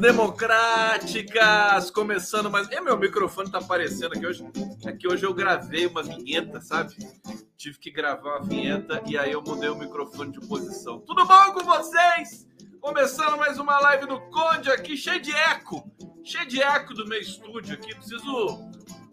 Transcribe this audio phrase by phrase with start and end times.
[0.00, 1.90] democráticas!
[1.90, 2.68] Começando mais.
[2.70, 4.44] E meu microfone tá aparecendo aqui hoje.
[4.86, 6.96] Aqui hoje eu gravei uma vinheta, sabe?
[7.56, 11.00] Tive que gravar uma vinheta e aí eu mudei o microfone de posição.
[11.00, 12.48] Tudo bom com vocês?
[12.80, 15.84] Começando mais uma live do Conde aqui, cheio de eco.
[16.24, 17.94] Cheio de eco do meu estúdio aqui.
[17.94, 18.70] Preciso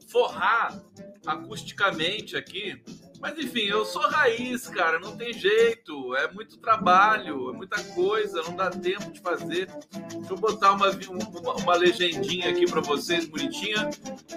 [0.09, 0.81] forrar
[1.25, 2.81] acusticamente aqui
[3.19, 6.15] mas enfim, eu sou raiz, cara, não tem jeito.
[6.15, 9.67] É muito trabalho, é muita coisa, não dá tempo de fazer.
[10.11, 13.89] Deixa eu botar uma, uma, uma legendinha aqui para vocês, bonitinha.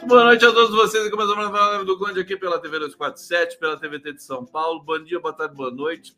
[0.06, 1.10] Boa noite a todos vocês.
[1.10, 4.82] Começamos a live do Conde aqui pela TV 247, pela TVT de São Paulo.
[4.82, 6.16] Bom dia, boa tarde, boa noite.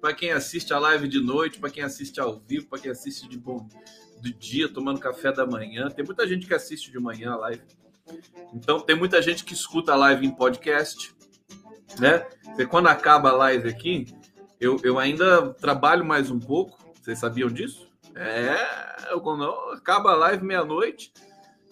[0.00, 3.28] Para quem assiste a live de noite, para quem assiste ao vivo, para quem assiste
[3.28, 3.66] de bom
[4.22, 5.88] do dia, tomando café da manhã.
[5.88, 7.62] Tem muita gente que assiste de manhã a live.
[8.54, 11.15] Então, tem muita gente que escuta a live em podcast
[11.98, 12.26] né?
[12.58, 14.06] E quando acaba a live aqui,
[14.60, 16.78] eu, eu ainda trabalho mais um pouco.
[17.00, 17.86] Vocês sabiam disso?
[18.14, 21.12] É, eu, quando acaba a live meia-noite,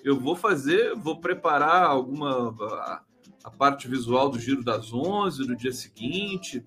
[0.05, 3.03] eu vou fazer, vou preparar alguma a,
[3.45, 6.63] a, parte visual do giro das 11 do dia seguinte.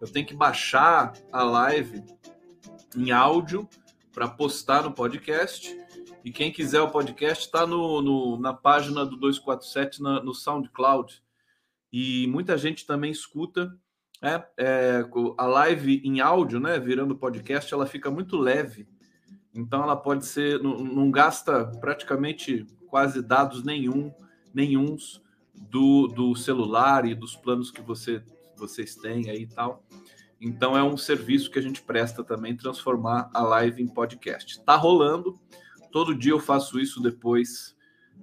[0.00, 2.02] Eu tenho que baixar a live
[2.96, 3.68] em áudio
[4.12, 5.76] para postar no podcast.
[6.24, 11.22] E quem quiser o podcast está no, no, na página do 247 na, no SoundCloud
[11.92, 13.72] e muita gente também escuta
[14.22, 15.04] é, é,
[15.36, 18.88] a live em áudio, né, virando podcast, ela fica muito leve.
[19.54, 24.12] Então ela pode ser, não, não gasta praticamente quase dados nenhum,
[24.52, 25.22] nenhums
[25.54, 28.22] do, do celular e dos planos que você,
[28.56, 29.84] vocês têm aí e tal.
[30.40, 34.62] Então é um serviço que a gente presta também, transformar a live em podcast.
[34.64, 35.38] Tá rolando,
[35.90, 37.76] todo dia eu faço isso depois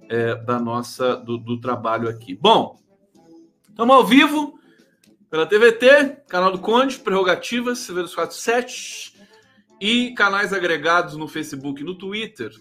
[0.08, 2.34] é, da nossa do, do trabalho aqui.
[2.34, 2.80] Bom,
[3.76, 4.58] Estamos ao vivo
[5.28, 9.14] pela TVT, canal do Conde, Prerrogativas, Severos 47
[9.78, 12.52] e canais agregados no Facebook e no Twitter.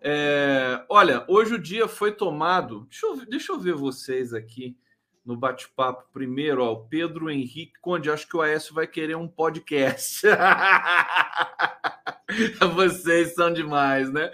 [0.00, 2.86] É, olha, hoje o dia foi tomado.
[2.88, 4.74] Deixa eu, deixa eu ver vocês aqui
[5.22, 6.64] no bate-papo primeiro.
[6.64, 10.26] Ó, o Pedro Henrique Conde, acho que o Aécio vai querer um podcast.
[12.74, 14.30] vocês são demais, né?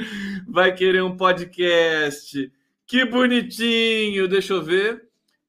[0.46, 2.52] Vai querer um podcast.
[2.86, 4.28] Que bonitinho.
[4.28, 5.03] Deixa eu ver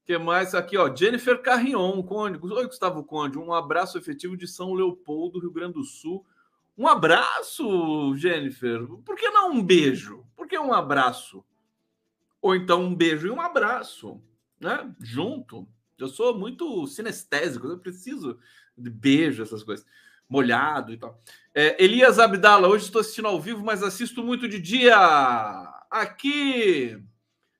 [0.06, 0.94] que mais aqui, ó?
[0.94, 2.38] Jennifer Carrion, Conde.
[2.40, 3.38] Oi, Gustavo Conde.
[3.38, 6.24] Um abraço efetivo de São Leopoldo, Rio Grande do Sul.
[6.78, 8.86] Um abraço, Jennifer.
[9.04, 10.24] Por que não um beijo?
[10.36, 11.44] Por que um abraço?
[12.40, 14.22] Ou então um beijo e um abraço,
[14.60, 14.94] né?
[15.00, 15.66] Junto.
[15.98, 18.38] Eu sou muito sinestésico, eu preciso
[18.78, 19.84] de beijo, essas coisas.
[20.28, 21.20] Molhado e tal.
[21.52, 24.96] É, Elias Abdala, hoje estou assistindo ao vivo, mas assisto muito de dia.
[25.90, 27.02] Aqui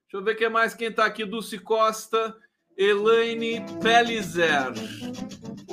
[0.07, 1.25] Deixa eu ver quem mais quem está aqui.
[1.25, 2.37] Dulce Costa,
[2.79, 4.73] Elaine Pelizer.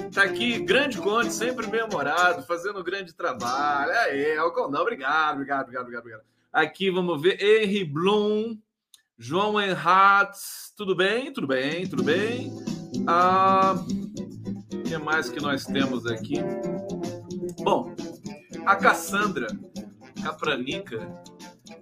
[0.08, 3.92] Está aqui, grande conde, sempre bem-humorado, fazendo grande trabalho.
[3.92, 6.24] É, é, o não, obrigado, obrigado, obrigado, obrigado, obrigado.
[6.52, 8.58] Aqui vamos ver Henry Bloom,
[9.20, 10.74] João Enratz.
[10.76, 11.32] Tudo bem?
[11.32, 12.52] Tudo bem, tudo bem.
[13.06, 13.76] Ah,
[14.74, 16.38] o que mais que nós temos aqui?
[17.60, 17.94] Bom,
[18.66, 19.46] a Cassandra
[20.24, 21.08] Capranica.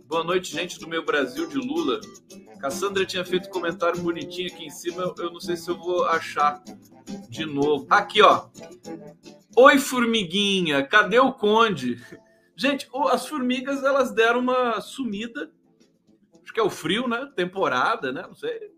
[0.06, 2.02] Boa noite, gente do meu Brasil de Lula.
[2.62, 5.14] Cassandra tinha feito um comentário bonitinho aqui em cima.
[5.18, 6.64] Eu, não sei se eu vou achar
[7.28, 7.88] de novo.
[7.90, 8.48] Aqui, ó.
[9.58, 10.86] Oi, formiguinha.
[10.86, 12.00] Cadê o conde?
[12.56, 15.52] Gente, as formigas elas deram uma sumida.
[16.44, 17.28] Acho que é o frio, né?
[17.36, 18.22] Temporada, né?
[18.22, 18.72] Não sei.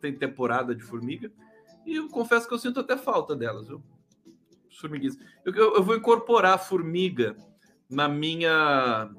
[0.00, 1.30] Tem temporada de formiga.
[1.84, 3.82] E eu confesso que eu sinto até falta delas, viu?
[4.80, 5.18] Formiguinhas.
[5.44, 7.36] Eu, eu, eu vou incorporar a formiga
[7.90, 9.10] na minha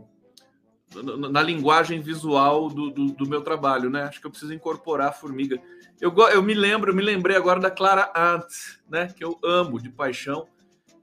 [1.32, 4.04] na linguagem visual do, do, do, meu trabalho, né?
[4.04, 5.62] Acho que eu preciso incorporar a formiga.
[6.02, 8.48] Eu, eu me lembro, eu me lembrei agora da Clara Ant,
[8.90, 9.08] né?
[9.16, 10.48] Que eu amo de paixão,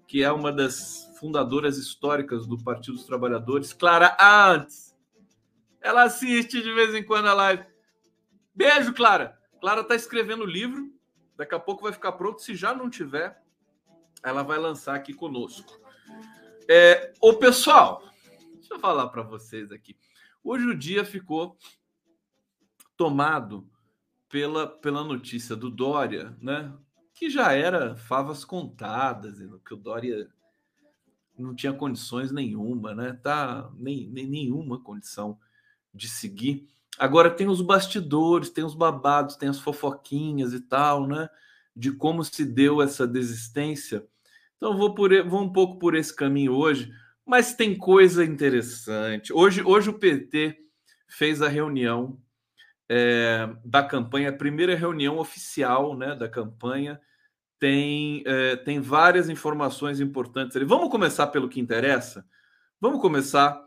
[0.07, 3.73] que é uma das fundadoras históricas do Partido dos Trabalhadores.
[3.73, 4.69] Clara Ant,
[5.81, 7.65] ela assiste de vez em quando a live.
[8.55, 9.39] Beijo, Clara.
[9.61, 10.91] Clara está escrevendo o livro.
[11.37, 12.43] Daqui a pouco vai ficar pronto.
[12.43, 13.41] Se já não tiver,
[14.23, 15.79] ela vai lançar aqui conosco.
[16.69, 18.03] É, o pessoal,
[18.67, 19.97] Deixa eu falar para vocês aqui.
[20.43, 21.57] Hoje o dia ficou
[22.97, 23.71] tomado
[24.29, 26.75] pela, pela notícia do Dória, né?
[27.15, 30.29] Que já era favas contadas, que o Dória
[31.39, 33.13] não tinha condições nenhuma, né?
[33.13, 35.39] Tá nem, nem nenhuma condição
[35.95, 36.69] de seguir
[36.99, 41.29] Agora tem os bastidores, tem os babados, tem as fofoquinhas e tal, né?
[41.75, 44.07] De como se deu essa desistência.
[44.57, 46.91] Então vou por vou um pouco por esse caminho hoje,
[47.27, 49.33] mas tem coisa interessante.
[49.33, 50.57] Hoje, hoje o PT
[51.09, 52.21] fez a reunião
[52.89, 57.01] é, da campanha, a primeira reunião oficial, né, da campanha.
[57.59, 60.57] Tem é, tem várias informações importantes.
[60.67, 62.25] Vamos começar pelo que interessa.
[62.81, 63.67] Vamos começar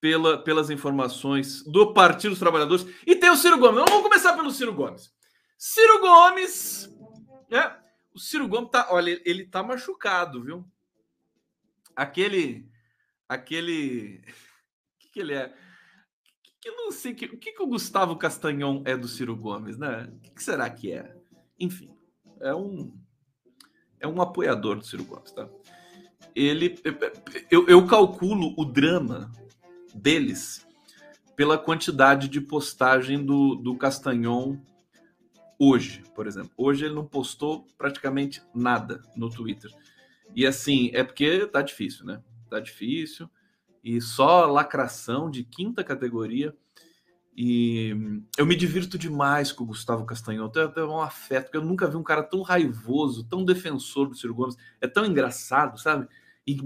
[0.00, 2.86] pela, pelas informações do Partido dos Trabalhadores.
[3.06, 3.84] E tem o Ciro Gomes.
[3.88, 5.12] vamos começar pelo Ciro Gomes.
[5.56, 6.88] Ciro Gomes,
[7.50, 7.76] né?
[8.12, 10.64] O Ciro Gomes tá, olha, ele tá machucado, viu?
[11.94, 12.68] Aquele,
[13.28, 15.52] aquele, o que, que ele é?
[16.60, 19.76] Que, eu não sei que, o que, que o Gustavo Castanhon é do Ciro Gomes,
[19.76, 20.10] né?
[20.12, 21.14] O que, que será que é?
[21.58, 21.94] Enfim,
[22.40, 22.96] é um,
[24.00, 25.48] é um apoiador do Ciro Gomes, tá?
[26.34, 26.80] Ele,
[27.50, 29.30] eu, eu calculo o drama
[29.94, 30.66] deles
[31.34, 34.56] pela quantidade de postagem do, do Castanhon
[35.58, 36.50] hoje, por exemplo.
[36.56, 39.70] Hoje ele não postou praticamente nada no Twitter.
[40.34, 42.22] E assim, é porque tá difícil, né?
[42.48, 43.28] Tá difícil.
[43.82, 46.54] E só lacração de quinta categoria.
[47.36, 47.94] E
[48.36, 51.96] eu me divirto demais com o Gustavo tenho até um afeto, porque eu nunca vi
[51.96, 54.56] um cara tão raivoso, tão defensor do Ciro Gomes.
[54.80, 56.08] É tão engraçado, sabe?
[56.48, 56.58] e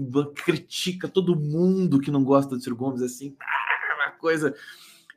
[0.45, 4.55] critica todo mundo que não gosta do Ciro Gomes, assim, ah, uma coisa.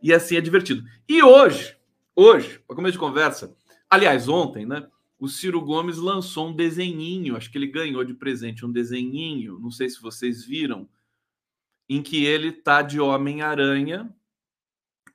[0.02, 0.84] E assim é divertido.
[1.08, 1.76] E hoje,
[2.16, 3.54] hoje, para começo de conversa,
[3.88, 4.88] aliás, ontem, né?
[5.18, 9.70] O Ciro Gomes lançou um desenhinho, acho que ele ganhou de presente um desenhinho, não
[9.70, 10.88] sei se vocês viram,
[11.88, 14.14] em que ele tá de Homem-Aranha,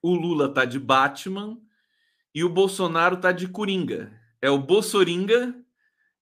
[0.01, 1.61] o Lula tá de Batman
[2.33, 4.19] e o Bolsonaro tá de Coringa.
[4.41, 5.55] É o Bolsoringa,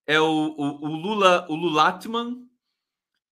[0.06, 2.46] é o, o, o Lula, o Lulatman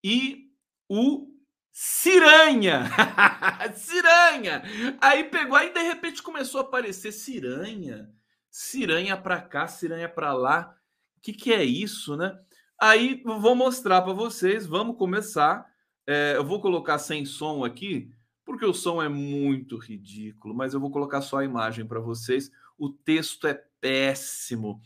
[0.02, 0.54] e
[0.88, 1.28] o
[1.74, 2.86] Ciranha.
[3.76, 4.64] Ciranha.
[5.02, 8.10] Aí pegou, aí de repente começou a aparecer Ciranha.
[8.60, 10.76] Ciranha para cá, Ciranha para lá.
[11.16, 12.36] O que, que é isso, né?
[12.82, 14.66] Aí vou mostrar para vocês.
[14.66, 15.64] Vamos começar.
[16.08, 18.10] É, eu vou colocar sem som aqui,
[18.44, 22.50] porque o som é muito ridículo, mas eu vou colocar só a imagem para vocês.
[22.80, 24.82] O texto é péssimo.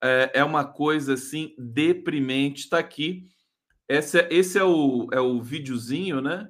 [0.00, 2.60] É, é uma coisa assim deprimente.
[2.62, 3.26] Está aqui
[3.88, 6.48] esse, é, esse é, o, é o videozinho, né?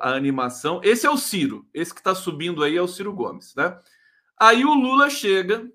[0.00, 0.80] A animação.
[0.82, 1.68] Esse é o Ciro.
[1.74, 3.78] Esse que está subindo aí é o Ciro Gomes, né?
[4.40, 5.70] Aí o Lula chega,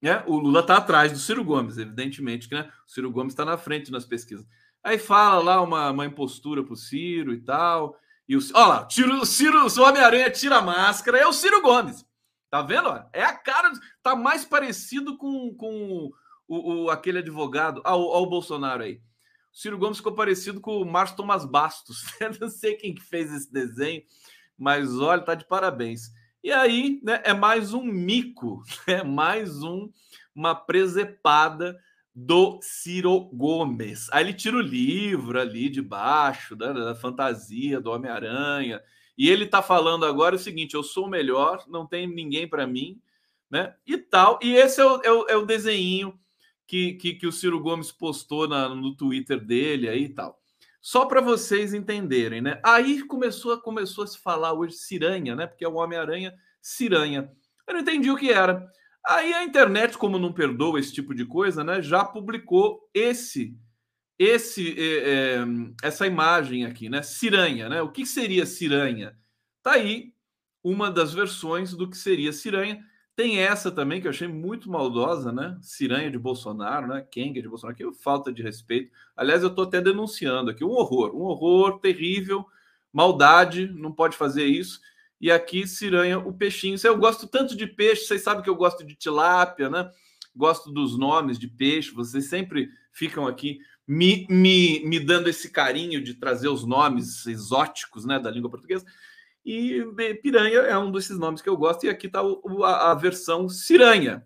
[0.00, 0.22] né?
[0.26, 2.70] O Lula está atrás do Ciro Gomes, evidentemente, que né?
[2.86, 4.46] O Ciro Gomes está na frente nas pesquisas.
[4.82, 7.96] Aí fala lá uma, uma impostura para o Ciro e tal.
[8.28, 11.60] E o, olha lá, tira, o Ciro, o Homem-Aranha tira a máscara, é o Ciro
[11.60, 12.06] Gomes.
[12.48, 12.88] Tá vendo?
[13.12, 13.72] É a cara.
[14.02, 16.10] Tá mais parecido com, com
[16.48, 17.82] o, o aquele advogado.
[17.84, 19.00] Olha o Bolsonaro aí.
[19.52, 22.04] O Ciro Gomes ficou parecido com o Márcio Thomas Bastos.
[22.20, 24.02] Eu não sei quem que fez esse desenho,
[24.56, 26.10] mas olha, tá de parabéns.
[26.42, 29.90] E aí, né, é mais um mico, é mais um
[30.34, 31.78] uma presepada
[32.14, 34.08] do Ciro Gomes.
[34.10, 38.80] Aí ele tira o livro ali de baixo, da, da fantasia do Homem-Aranha,
[39.18, 42.66] e ele tá falando agora o seguinte: eu sou o melhor, não tem ninguém para
[42.66, 42.98] mim,
[43.50, 43.74] né?
[43.86, 44.38] E tal.
[44.42, 46.18] E esse é o, é o, é o desenho
[46.66, 50.39] que, que, que o Ciro Gomes postou na, no Twitter dele aí e tal.
[50.80, 52.60] Só para vocês entenderem, né?
[52.64, 55.46] Aí começou, começou a se falar hoje Ciranha, né?
[55.46, 57.30] Porque é o Homem-Aranha Ciranha.
[57.66, 58.66] Eu não entendi o que era.
[59.06, 61.82] Aí a internet, como não perdoa esse tipo de coisa, né?
[61.82, 63.56] Já publicou esse,
[64.18, 65.38] esse, é, é,
[65.82, 67.02] essa imagem aqui, né?
[67.02, 67.82] Ciranha, né?
[67.82, 69.16] O que seria Ciranha?
[69.62, 70.14] Tá aí
[70.62, 72.84] uma das versões do que seria Ciranha.
[73.16, 75.58] Tem essa também que eu achei muito maldosa, né?
[75.60, 77.06] Ciranha de Bolsonaro, né?
[77.10, 78.90] Kenga de Bolsonaro, que falta de respeito.
[79.16, 82.46] Aliás, eu estou até denunciando aqui um horror, um horror terrível,
[82.92, 84.80] maldade, não pode fazer isso.
[85.20, 86.78] E aqui, Ciranha, o peixinho.
[86.82, 89.90] Eu gosto tanto de peixe, vocês sabem que eu gosto de tilápia, né?
[90.34, 96.00] Gosto dos nomes de peixe, vocês sempre ficam aqui me, me, me dando esse carinho
[96.00, 98.86] de trazer os nomes exóticos né, da língua portuguesa.
[99.44, 99.82] E
[100.22, 101.84] piranha é um desses nomes que eu gosto.
[101.84, 104.24] E aqui está a, a, versão ciranha.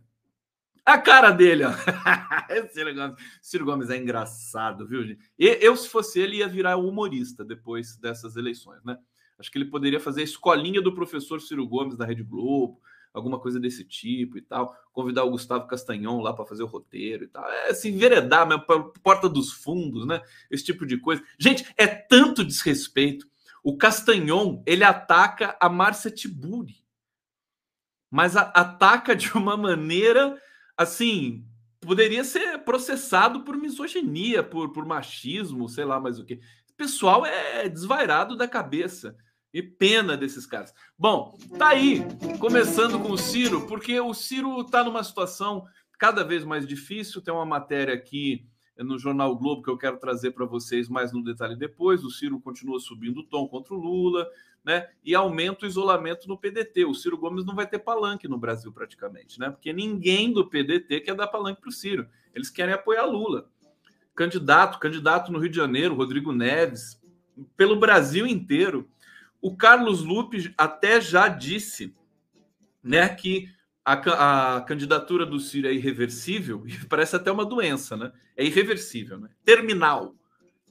[0.84, 1.72] A cara dele, ó.
[2.72, 5.20] Ciro, Gomes, Ciro Gomes é engraçado, viu, gente?
[5.38, 8.98] E, eu, se fosse ele, ia virar humorista depois dessas eleições, né?
[9.38, 12.80] Acho que ele poderia fazer a escolinha do professor Ciro Gomes da Rede Globo,
[13.12, 14.76] alguma coisa desse tipo e tal.
[14.92, 17.44] Convidar o Gustavo Castanhon lá para fazer o roteiro e tal.
[17.48, 18.46] É assim, enveredar,
[19.02, 20.20] porta dos fundos, né?
[20.50, 21.22] Esse tipo de coisa.
[21.38, 23.26] Gente, é tanto desrespeito
[23.64, 26.84] o Castanhon, ele ataca a Márcia Tiburi.
[28.10, 30.38] Mas a, ataca de uma maneira
[30.76, 31.46] assim,
[31.80, 36.34] poderia ser processado por misoginia, por, por machismo, sei lá mais o que.
[36.34, 39.16] O pessoal é desvairado da cabeça.
[39.52, 40.74] E pena desses caras.
[40.98, 42.04] Bom, tá aí,
[42.40, 45.64] começando com o Ciro, porque o Ciro tá numa situação
[45.96, 47.22] cada vez mais difícil.
[47.22, 51.22] Tem uma matéria aqui no Jornal Globo que eu quero trazer para vocês mais no
[51.22, 52.04] detalhe depois.
[52.04, 54.28] O Ciro continua subindo o tom contra o Lula,
[54.64, 54.88] né?
[55.04, 56.84] E aumenta o isolamento no PDT.
[56.84, 59.50] O Ciro Gomes não vai ter palanque no Brasil praticamente, né?
[59.50, 62.08] Porque ninguém do PDT quer dar palanque para o Ciro.
[62.34, 63.48] Eles querem apoiar Lula.
[64.14, 67.00] Candidato, candidato no Rio de Janeiro, Rodrigo Neves,
[67.56, 68.88] pelo Brasil inteiro
[69.44, 71.94] o Carlos Lupe até já disse
[72.82, 73.50] né, que
[73.84, 78.12] a, a candidatura do Ciro é irreversível, e parece até uma doença, né?
[78.36, 79.28] É irreversível, né?
[79.44, 80.14] Terminal.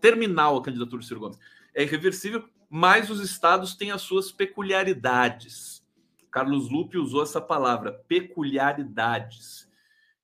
[0.02, 1.40] Terminal a candidatura do Ciro Gomes.
[1.74, 5.84] É irreversível, mas os estados têm as suas peculiaridades.
[6.32, 9.70] Carlos Lupe usou essa palavra, peculiaridades.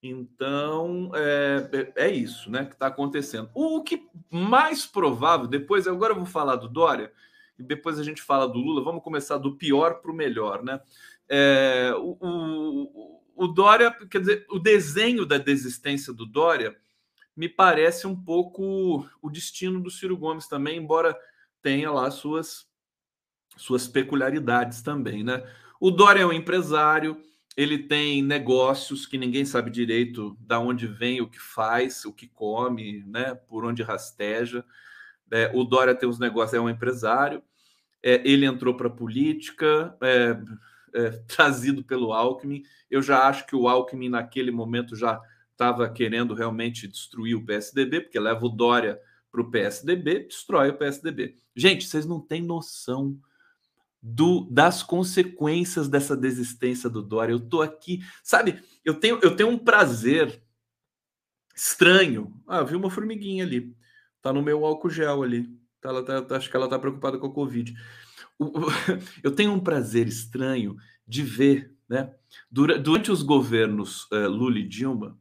[0.01, 3.49] Então, é, é, é isso né, que está acontecendo.
[3.53, 7.11] O que mais provável, depois, agora eu vou falar do Dória,
[7.59, 8.83] e depois a gente fala do Lula.
[8.83, 10.79] Vamos começar do pior para o melhor, né?
[11.29, 16.75] É, o, o, o Dória, quer dizer, o desenho da desistência do Dória
[17.35, 21.17] me parece um pouco o destino do Ciro Gomes também, embora
[21.61, 22.67] tenha lá suas
[23.55, 25.43] suas peculiaridades também, né?
[25.79, 27.21] O Dória é um empresário,
[27.55, 32.27] ele tem negócios que ninguém sabe direito da onde vem, o que faz, o que
[32.27, 33.35] come, né?
[33.35, 34.63] Por onde rasteja.
[35.31, 37.43] É, o Dória tem os negócios, é um empresário.
[38.01, 40.37] É, ele entrou para a política, é,
[40.93, 42.63] é, trazido pelo Alckmin.
[42.89, 48.01] Eu já acho que o Alckmin, naquele momento, já estava querendo realmente destruir o PSDB,
[48.01, 48.99] porque leva o Dória
[49.31, 51.35] para o PSDB, destrói o PSDB.
[51.55, 53.19] Gente, vocês não têm noção
[54.01, 57.33] do, das consequências dessa desistência do Dória.
[57.33, 58.61] Eu estou aqui, sabe?
[58.83, 60.41] Eu tenho, eu tenho um prazer
[61.55, 62.33] estranho.
[62.47, 63.75] Ah, vi uma formiguinha ali.
[64.21, 65.47] Tá no meu álcool gel ali.
[65.81, 67.75] Tá, ela tá, acho que ela tá preocupada com a Covid.
[69.23, 70.75] eu tenho um prazer estranho
[71.07, 72.13] de ver, né?
[72.49, 75.17] Durante os governos uh, Lula e Dilma,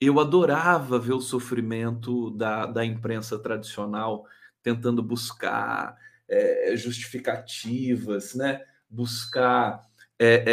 [0.00, 4.26] eu adorava ver o sofrimento da, da imprensa tradicional
[4.62, 5.96] tentando buscar
[6.28, 8.62] é, justificativas, né?
[8.88, 9.82] Buscar
[10.18, 10.44] é,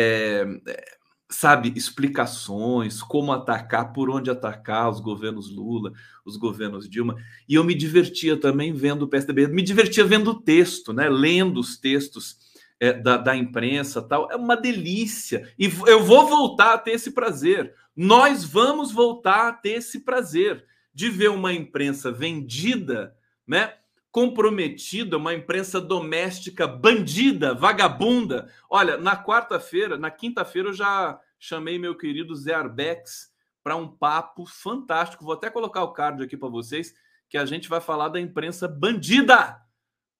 [0.65, 0.96] é,
[1.29, 5.91] sabe, explicações, como atacar, por onde atacar os governos Lula,
[6.25, 7.15] os governos Dilma.
[7.47, 11.59] E eu me divertia também vendo o PSDB, me divertia vendo o texto, né, lendo
[11.59, 12.37] os textos
[12.79, 14.31] é, da, da imprensa tal.
[14.31, 15.51] É uma delícia.
[15.59, 17.73] E eu vou voltar a ter esse prazer.
[17.95, 23.15] Nós vamos voltar a ter esse prazer de ver uma imprensa vendida,
[23.45, 23.73] né?
[24.11, 28.51] Comprometida, uma imprensa doméstica bandida, vagabunda.
[28.69, 33.31] Olha, na quarta-feira, na quinta-feira, eu já chamei meu querido Zé Arbex
[33.63, 35.25] para um papo fantástico.
[35.25, 36.93] Vou até colocar o card aqui para vocês,
[37.29, 39.61] que a gente vai falar da imprensa bandida.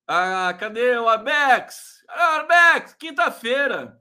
[0.06, 2.06] Ah, cadê o Arbex?
[2.08, 4.00] Arbex, quinta-feira.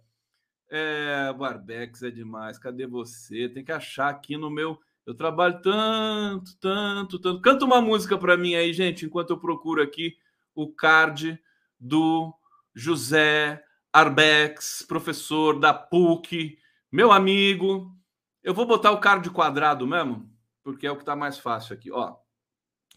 [0.69, 2.59] É, o Arbex é demais.
[2.59, 3.49] Cadê você?
[3.49, 7.41] Tem que achar aqui no meu eu trabalho tanto, tanto, tanto.
[7.41, 10.17] Canta uma música para mim aí, gente, enquanto eu procuro aqui
[10.53, 11.41] o card
[11.79, 12.35] do
[12.75, 16.59] José Arbex, professor da PUC,
[16.91, 17.95] meu amigo.
[18.43, 20.29] Eu vou botar o card quadrado mesmo,
[20.65, 21.91] porque é o que está mais fácil aqui.
[21.93, 22.17] Ó,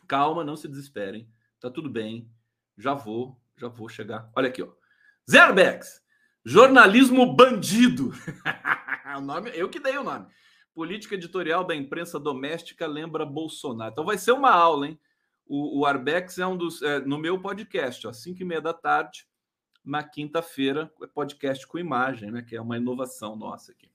[0.08, 1.32] calma, não se desesperem.
[1.60, 2.28] Tá tudo bem.
[2.75, 4.32] Já vou, já vou chegar.
[4.36, 4.70] Olha aqui, ó.
[5.30, 6.01] Zé Arbex,
[6.44, 8.12] jornalismo bandido.
[9.16, 10.25] o nome, eu que dei o nome.
[10.73, 13.91] Política editorial da imprensa doméstica lembra Bolsonaro.
[13.91, 14.99] Então vai ser uma aula, hein?
[15.45, 16.81] O, o Arbex é um dos.
[16.81, 19.27] É, no meu podcast, às 5 e meia da tarde,
[19.83, 22.41] na quinta-feira, é podcast com imagem, né?
[22.41, 23.89] Que é uma inovação nossa aqui.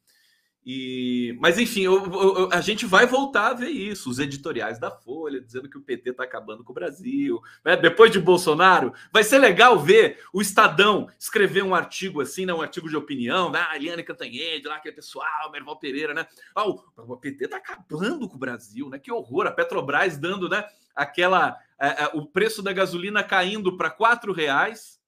[0.67, 4.91] E, mas enfim, eu, eu, a gente vai voltar a ver isso, os editoriais da
[4.91, 7.43] Folha dizendo que o PT está acabando com o Brasil.
[7.63, 7.77] Né?
[7.77, 12.55] Depois de Bolsonaro, vai ser legal ver o Estadão escrever um artigo assim, né?
[12.55, 13.67] um artigo de opinião, né?
[13.69, 16.27] a Eliane Cantanhede, lá aquele pessoal, Merval Pereira, né?
[16.57, 18.99] Oh, o PT está acabando com o Brasil, né?
[18.99, 19.47] Que horror!
[19.47, 20.65] A Petrobras dando, né?
[20.95, 25.01] Aquela é, é, o preço da gasolina caindo para quatro reais.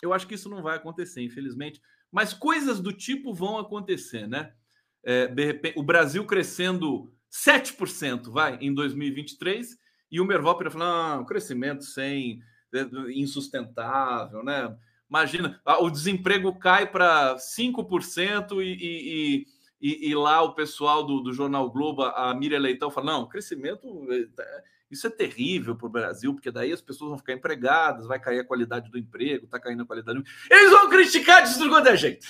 [0.00, 1.82] Eu acho que isso não vai acontecer, infelizmente.
[2.10, 4.54] Mas coisas do tipo vão acontecer, né?
[5.02, 9.78] É, de repente, o Brasil crescendo 7%, vai, em 2023,
[10.10, 12.40] e o Merval falando, não, crescimento sem,
[12.74, 12.82] é,
[13.14, 14.76] insustentável, né?
[15.08, 19.46] Imagina, o desemprego cai para 5% e, e,
[19.80, 23.86] e, e, lá o pessoal do, do Jornal Globo, a Miriam Leitão, fala, não, crescimento,
[24.12, 28.18] é, isso é terrível para o Brasil, porque daí as pessoas vão ficar empregadas, vai
[28.18, 30.24] cair a qualidade do emprego, está caindo a qualidade do...
[30.50, 32.26] Eles vão criticar de tudo quanto é jeito.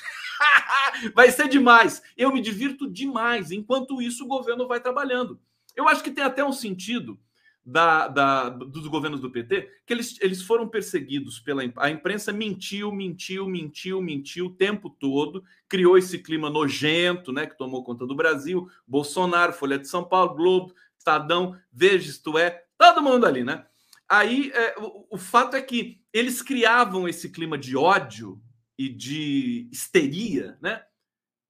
[1.15, 2.03] vai ser demais.
[2.17, 3.51] Eu me divirto demais.
[3.51, 5.41] Enquanto isso, o governo vai trabalhando.
[5.75, 7.19] Eu acho que tem até um sentido
[7.65, 12.91] da, da, dos governos do PT que eles, eles foram perseguidos pela a imprensa mentiu,
[12.91, 18.15] mentiu, mentiu, mentiu o tempo todo, criou esse clima nojento, né, que tomou conta do
[18.15, 23.67] Brasil, Bolsonaro, Folha de São Paulo, Globo, Estadão, Veja, isto é, todo mundo ali, né?
[24.07, 28.41] Aí é, o, o fato é que eles criavam esse clima de ódio
[28.79, 30.85] e de histeria, né?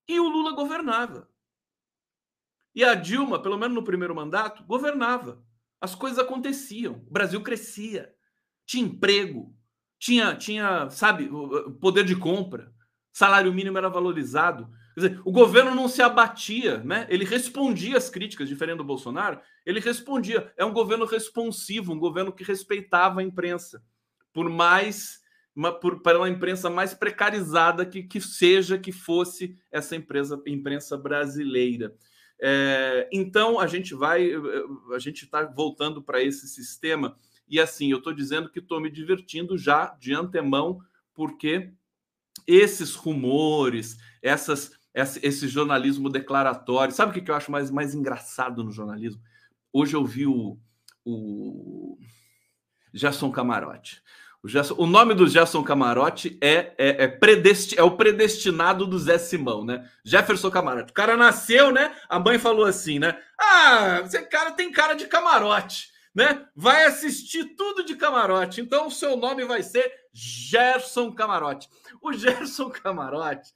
[0.07, 1.29] E o Lula governava.
[2.75, 5.45] E a Dilma, pelo menos no primeiro mandato, governava.
[5.81, 8.15] As coisas aconteciam, o Brasil crescia,
[8.65, 9.57] tinha emprego,
[9.99, 11.29] tinha, tinha, sabe,
[11.81, 12.73] poder de compra,
[13.13, 14.71] salário mínimo era valorizado.
[14.95, 17.07] Quer dizer, o governo não se abatia, né?
[17.09, 20.53] Ele respondia às críticas, diferente do Bolsonaro, ele respondia.
[20.57, 23.83] É um governo responsivo, um governo que respeitava a imprensa,
[24.33, 25.21] por mais
[25.81, 31.95] por, uma imprensa mais precarizada que, que seja que fosse essa empresa, imprensa brasileira.
[32.41, 34.31] É, então a gente vai,
[34.95, 37.15] a gente está voltando para esse sistema
[37.47, 40.81] e assim eu estou dizendo que estou me divertindo já de antemão
[41.13, 41.71] porque
[42.47, 48.73] esses rumores, essas, esse jornalismo declaratório, sabe o que eu acho mais, mais engraçado no
[48.73, 49.23] jornalismo?
[49.73, 50.59] Hoje eu vi o,
[51.05, 51.99] o
[52.93, 54.03] Gerson Camarote.
[54.43, 58.99] O, Gerson, o nome do Gerson Camarote é, é, é, predesti, é o predestinado do
[58.99, 59.89] Zé Simão, né?
[60.05, 60.91] Jefferson Camarote.
[60.91, 61.95] O cara nasceu, né?
[62.09, 63.19] A mãe falou assim, né?
[63.39, 66.47] Ah, esse cara tem cara de camarote, né?
[66.57, 68.61] Vai assistir tudo de camarote.
[68.63, 71.69] Então o seu nome vai ser Gerson Camarote.
[72.01, 73.53] O Gerson Camarote,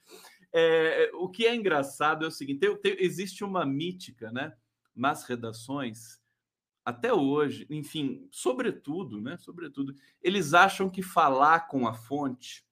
[0.57, 4.55] é, o que é engraçado é o seguinte: tem, tem, existe uma mítica, né?
[4.95, 6.23] Nas redações
[6.85, 9.37] até hoje, enfim, sobretudo, né?
[9.39, 12.65] Sobretudo, eles acham que falar com a fonte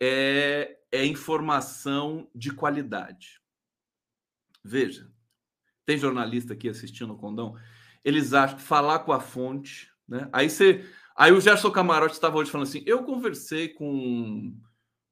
[0.00, 3.40] é, é informação de qualidade.
[4.62, 5.10] Veja,
[5.86, 7.56] tem jornalista aqui assistindo o Condão,
[8.04, 10.28] eles acham que falar com a fonte, né?
[10.32, 10.84] Aí você,
[11.16, 14.54] aí o Gerson Camarote estava hoje falando assim: eu conversei com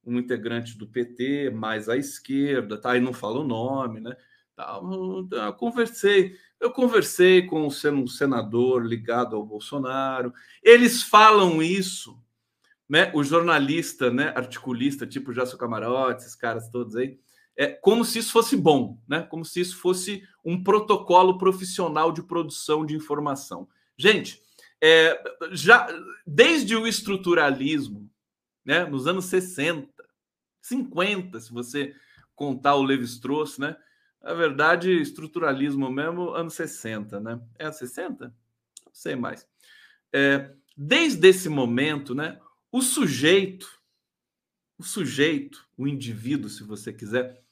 [0.05, 2.93] um integrante do PT mais à esquerda, tá?
[2.93, 4.17] Aí não fala o nome, né?
[4.57, 6.37] Eu conversei.
[6.59, 10.33] Eu conversei com um senador ligado ao Bolsonaro.
[10.63, 12.23] Eles falam isso,
[12.89, 13.11] né?
[13.15, 14.33] O jornalista, né?
[14.37, 17.19] Articulista, tipo Jássio Camarote, esses caras todos aí,
[17.57, 19.23] é como se isso fosse bom, né?
[19.23, 23.69] Como se isso fosse um protocolo profissional de produção de informação.
[23.97, 24.41] Gente,
[24.83, 25.87] é, já
[26.27, 28.11] desde o estruturalismo,
[28.65, 28.85] né?
[28.85, 29.89] Nos anos 60,
[30.62, 31.94] 50, se você
[32.35, 33.77] contar o Levi-Strauss, né?
[34.23, 37.40] Na verdade, estruturalismo mesmo, anos 60, né?
[37.59, 38.27] É 60?
[38.27, 38.35] Não
[38.92, 39.46] sei mais.
[40.12, 42.38] É, desde esse momento, né,
[42.73, 43.68] o sujeito,
[44.79, 47.42] o sujeito, o indivíduo, se você quiser,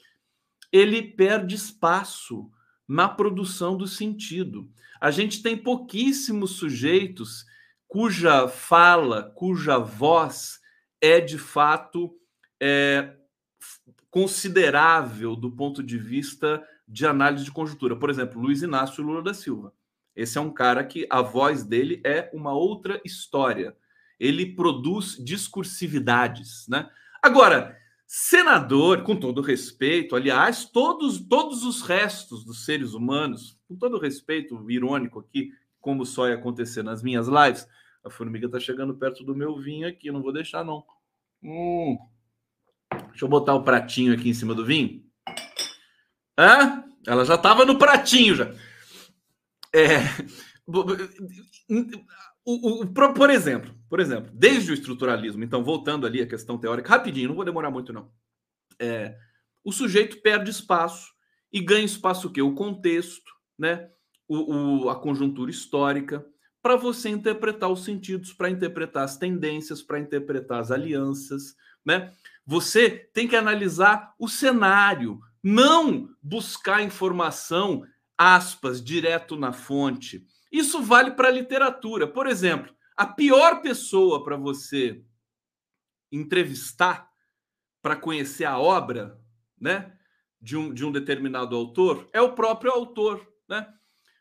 [0.72, 2.50] ele perde espaço
[2.86, 4.70] na produção do sentido.
[5.00, 7.44] A gente tem pouquíssimos sujeitos
[7.86, 10.60] cuja fala, cuja voz
[11.00, 12.14] é de fato
[12.60, 13.14] é,
[14.10, 17.96] considerável do ponto de vista de análise de conjuntura.
[17.96, 19.72] Por exemplo, Luiz Inácio Lula da Silva.
[20.16, 23.76] Esse é um cara que a voz dele é uma outra história.
[24.18, 26.90] Ele produz discursividades, né?
[27.22, 33.98] Agora, senador, com todo respeito, aliás, todos todos os restos dos seres humanos, com todo
[33.98, 37.68] respeito irônico aqui, como só ia acontecer nas minhas lives,
[38.02, 40.84] a formiga tá chegando perto do meu vinho aqui, não vou deixar não.
[41.42, 41.96] Hum.
[43.18, 45.02] Deixa eu botar o pratinho aqui em cima do vinho.
[46.38, 46.84] Hã?
[47.04, 48.54] Ela já estava no pratinho já.
[49.74, 49.98] É,
[52.44, 56.90] o, o, por exemplo, por exemplo, desde o estruturalismo, então voltando ali à questão teórica,
[56.90, 58.08] rapidinho, não vou demorar muito não.
[58.78, 59.18] É,
[59.64, 61.10] o sujeito perde espaço
[61.52, 62.40] e ganha espaço o quê?
[62.40, 63.90] O contexto, né?
[64.28, 66.24] O, o a conjuntura histórica,
[66.62, 72.12] para você interpretar os sentidos, para interpretar as tendências, para interpretar as alianças, né?
[72.48, 77.84] Você tem que analisar o cenário, não buscar informação,
[78.16, 80.24] aspas, direto na fonte.
[80.50, 82.06] Isso vale para a literatura.
[82.06, 85.04] Por exemplo, a pior pessoa para você
[86.10, 87.10] entrevistar
[87.82, 89.20] para conhecer a obra,
[89.60, 89.92] né,
[90.40, 93.70] de um, de um determinado autor é o próprio autor, né?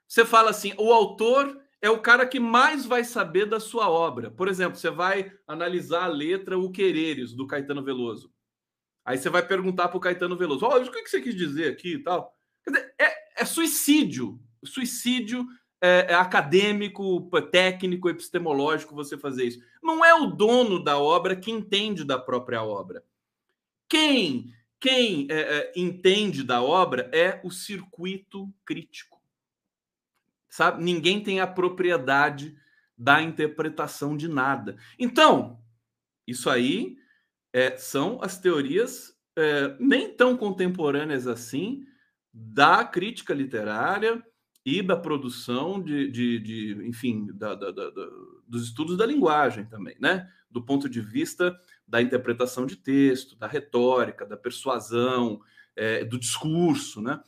[0.05, 4.29] Você fala assim, o autor é o cara que mais vai saber da sua obra.
[4.29, 8.31] Por exemplo, você vai analisar a letra O Quereres, do Caetano Veloso.
[9.05, 11.93] Aí você vai perguntar para o Caetano Veloso: oh, o que você quis dizer aqui
[11.93, 12.33] e tal?
[12.63, 14.39] Quer dizer, é, é suicídio.
[14.65, 15.45] Suicídio
[15.81, 19.59] é, é acadêmico, técnico, epistemológico você fazer isso.
[19.81, 23.01] Não é o dono da obra que entende da própria obra.
[23.87, 29.16] Quem, quem é, é entende da obra é o circuito crítico
[30.57, 30.83] sabe?
[30.83, 32.57] Ninguém tem a propriedade
[32.97, 34.75] da interpretação de nada.
[34.97, 35.61] Então,
[36.25, 36.97] isso aí
[37.53, 41.85] é, são as teorias é, nem tão contemporâneas assim
[42.33, 44.23] da crítica literária
[44.65, 47.91] e da produção de, de, de enfim, da, da, da,
[48.47, 50.27] dos estudos da linguagem também, né?
[50.49, 51.55] Do ponto de vista
[51.87, 55.39] da interpretação de texto, da retórica, da persuasão,
[55.75, 57.21] é, do discurso, né?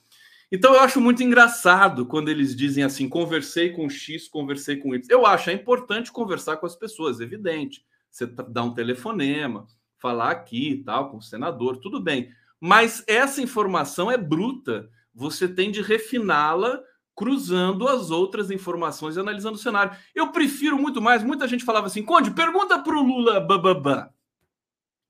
[0.51, 5.05] Então eu acho muito engraçado quando eles dizem assim: conversei com X, conversei com Y.
[5.09, 7.85] Eu acho é importante conversar com as pessoas, evidente.
[8.09, 9.67] Você dá um telefonema,
[9.99, 12.31] falar aqui e tal, com o senador, tudo bem.
[12.59, 14.89] Mas essa informação é bruta.
[15.13, 16.81] Você tem de refiná-la
[17.15, 19.95] cruzando as outras informações e analisando o cenário.
[20.15, 21.23] Eu prefiro muito mais.
[21.23, 24.09] Muita gente falava assim: Conde, pergunta para o Lula, bababá.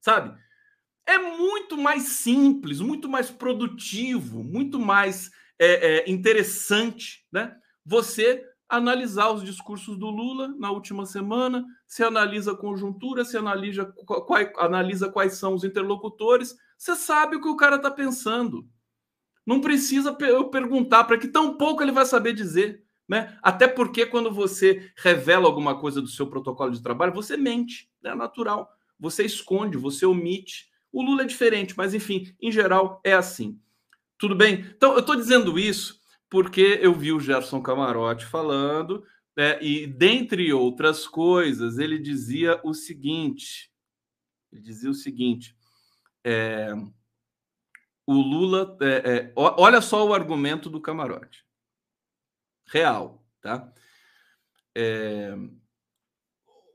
[0.02, 0.38] Sabe?
[1.10, 7.58] É muito mais simples, muito mais produtivo, muito mais é, é, interessante, né?
[7.84, 13.92] Você analisar os discursos do Lula na última semana, se analisa a conjuntura, se analisa,
[14.06, 18.70] qual, analisa quais são os interlocutores, você sabe o que o cara está pensando.
[19.44, 22.84] Não precisa eu perguntar para que tão pouco ele vai saber dizer.
[23.08, 23.36] Né?
[23.42, 28.10] Até porque quando você revela alguma coisa do seu protocolo de trabalho, você mente, é
[28.10, 28.16] né?
[28.16, 28.70] natural.
[29.00, 30.69] Você esconde, você omite.
[30.92, 33.60] O Lula é diferente, mas enfim, em geral é assim.
[34.18, 34.66] Tudo bem?
[34.76, 36.00] Então, eu estou dizendo isso
[36.30, 39.04] porque eu vi o Gerson Camarote falando,
[39.36, 43.72] né, e dentre outras coisas, ele dizia o seguinte:
[44.52, 45.56] ele dizia o seguinte.
[46.24, 46.74] É,
[48.06, 48.78] o Lula.
[48.82, 51.46] É, é, olha só o argumento do camarote.
[52.66, 53.72] Real, tá?
[54.76, 55.36] É,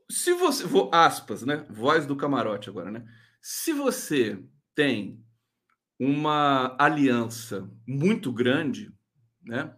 [0.09, 0.65] se você.
[0.65, 1.65] Vou, aspas, né?
[1.69, 3.05] Voz do camarote agora, né?
[3.47, 5.23] Se você tem
[5.99, 8.91] uma aliança muito grande,
[9.43, 9.75] né?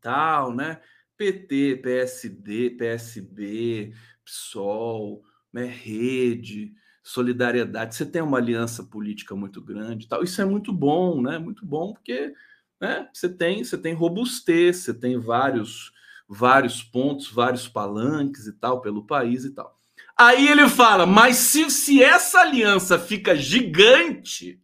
[0.00, 0.80] Tal, né?
[1.16, 3.92] PT, PSD, PSB,
[4.24, 5.64] PSOL, né?
[5.64, 7.96] Rede, Solidariedade.
[7.96, 10.22] Você tem uma aliança política muito grande, tal.
[10.22, 11.38] Isso é muito bom, né?
[11.38, 12.32] Muito bom porque,
[12.80, 13.08] né?
[13.12, 15.92] Você tem, você tem robustez, você tem vários
[16.28, 19.77] vários pontos, vários palanques e tal pelo país e tal.
[20.20, 24.60] Aí ele fala, mas se, se essa aliança fica gigante,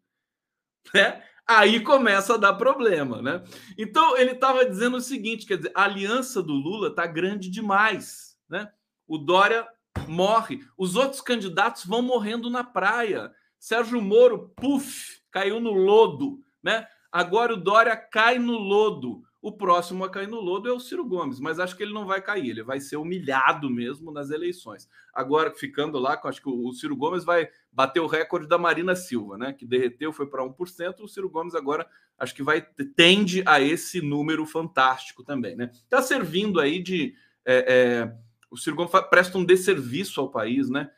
[0.92, 1.22] né?
[1.46, 3.44] Aí começa a dar problema, né?
[3.78, 8.36] Então ele estava dizendo o seguinte, quer dizer, a aliança do Lula está grande demais,
[8.48, 8.72] né?
[9.06, 9.68] O Dória
[10.08, 13.30] morre, os outros candidatos vão morrendo na praia.
[13.58, 16.86] Sérgio Moro, puf, caiu no lodo, né?
[17.12, 19.22] Agora o Dória cai no lodo.
[19.44, 22.06] O próximo a cair no lodo é o Ciro Gomes, mas acho que ele não
[22.06, 24.88] vai cair, ele vai ser humilhado mesmo nas eleições.
[25.12, 29.36] Agora, ficando lá, acho que o Ciro Gomes vai bater o recorde da Marina Silva,
[29.36, 29.52] né?
[29.52, 31.00] Que derreteu, foi para 1%.
[31.00, 31.86] O Ciro Gomes agora
[32.18, 32.62] acho que vai
[32.96, 35.70] tende a esse número fantástico também, né?
[35.74, 37.14] Está servindo aí de.
[37.44, 38.16] É, é,
[38.50, 40.90] o Ciro Gomes presta um desserviço ao país, né?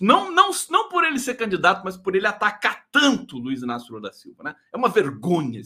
[0.00, 4.08] Não, não, não por ele ser candidato, mas por ele atacar tanto Luiz Inácio Lula
[4.08, 4.56] da Silva, né?
[4.72, 5.60] É uma vergonha.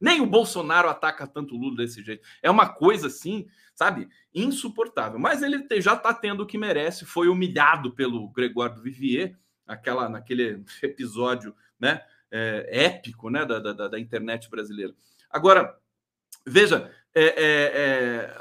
[0.00, 2.26] Nem o Bolsonaro ataca tanto o Lula desse jeito.
[2.42, 4.08] É uma coisa assim, sabe?
[4.34, 5.18] Insuportável.
[5.18, 7.04] Mas ele já está tendo o que merece.
[7.04, 12.02] Foi humilhado pelo Gregório Vivier, aquela, naquele episódio, né?
[12.30, 13.44] É, épico, né?
[13.44, 14.94] Da, da, da, internet brasileira.
[15.30, 15.78] Agora,
[16.44, 18.40] veja, é, é, é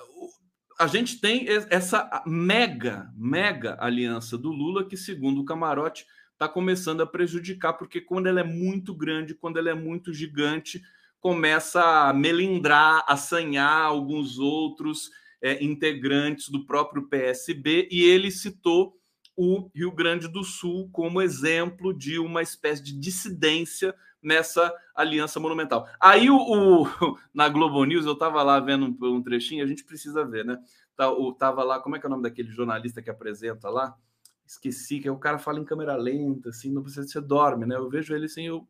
[0.78, 7.01] a gente tem essa mega, mega aliança do Lula que, segundo o Camarote, está começando
[7.01, 10.82] a prejudicar, porque quando ela é muito grande, quando ela é muito gigante,
[11.26, 15.10] começa a melindrar, assanhar alguns outros
[15.42, 18.96] é, integrantes do próprio PSB, e ele citou
[19.36, 25.88] o Rio Grande do Sul como exemplo de uma espécie de dissidência nessa aliança monumental.
[26.00, 26.86] Aí o, o
[27.34, 30.60] na Globo News eu estava lá vendo um, um, trechinho, a gente precisa ver, né?
[30.96, 31.08] Tá,
[31.40, 33.98] tava lá, como é que é o nome daquele jornalista que apresenta lá?
[34.46, 37.78] Esqueci que o cara fala em câmera lenta, assim, não precisa você dorme, né?
[37.78, 38.68] Eu vejo ele assim, eu,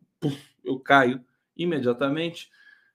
[0.64, 1.22] eu caio
[1.56, 2.50] imediatamente.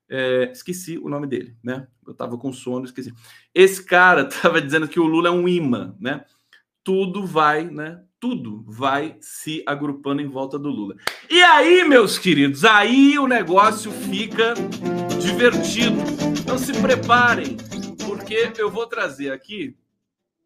[0.08, 1.86] É, esqueci o nome dele, né?
[2.06, 3.12] Eu tava com sono, esqueci.
[3.54, 6.24] Esse cara tava dizendo que o Lula é um imã, né?
[6.82, 8.02] Tudo vai, né?
[8.20, 10.94] tudo vai se agrupando em volta do Lula.
[11.30, 14.52] E aí, meus queridos, aí o negócio fica
[15.20, 15.96] divertido.
[16.38, 17.56] Então se preparem,
[18.06, 19.74] porque eu vou trazer aqui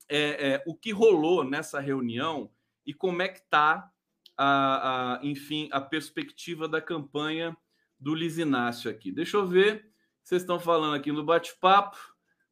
[0.08, 2.48] é, é, o que rolou nessa reunião
[2.86, 3.90] e como é que está,
[4.36, 7.56] a, a, enfim, a perspectiva da campanha
[7.98, 9.10] do Liz Inácio aqui.
[9.10, 9.88] Deixa eu ver.
[10.22, 11.98] Vocês estão falando aqui no bate-papo.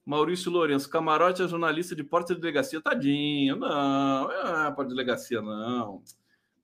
[0.04, 2.80] Maurício Lourenço, camarote é jornalista de porta de delegacia.
[2.80, 6.02] Tadinho, não, é porta de delegacia, não.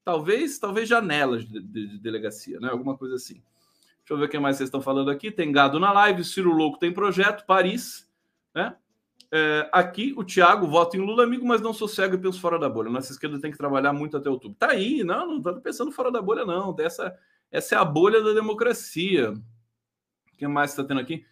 [0.05, 2.69] Talvez, talvez janelas de, de, de, delegacia, né?
[2.69, 3.35] Alguma coisa assim.
[3.99, 5.31] Deixa eu ver o que mais vocês estão falando aqui.
[5.31, 8.11] Tem gado na live, Ciro Louco tem projeto, Paris,
[8.55, 8.75] né?
[9.31, 12.59] É, aqui o Thiago vota em Lula, amigo, mas não sou cego e penso fora
[12.59, 12.91] da bolha.
[12.91, 14.57] Nossa esquerda tem que trabalhar muito até outubro.
[14.59, 16.75] Tá aí, não, não tô pensando fora da bolha, não.
[16.79, 17.15] Essa,
[17.51, 19.33] essa é a bolha da democracia.
[19.33, 21.25] O que mais está tendo aqui?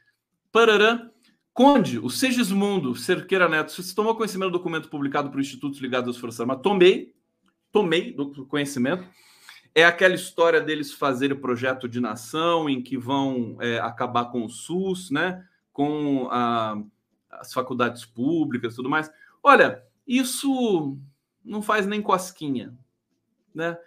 [0.51, 1.11] Parará.
[1.53, 6.21] Conde, o Segismundo Cerqueira Neto, você tomou conhecimento do documento publicado por institutos ligados às
[6.21, 6.63] Forças Armadas?
[6.63, 7.15] Tomei,
[7.73, 9.09] tomei do conhecimento.
[9.75, 14.51] É aquela história deles fazerem projeto de nação em que vão é, acabar com o
[14.51, 15.47] SUS, né?
[15.73, 16.83] Com a,
[17.31, 19.11] as faculdades públicas e tudo mais.
[19.43, 20.99] Olha, isso
[21.45, 22.77] não faz nem cosquinha,
[23.55, 23.79] né?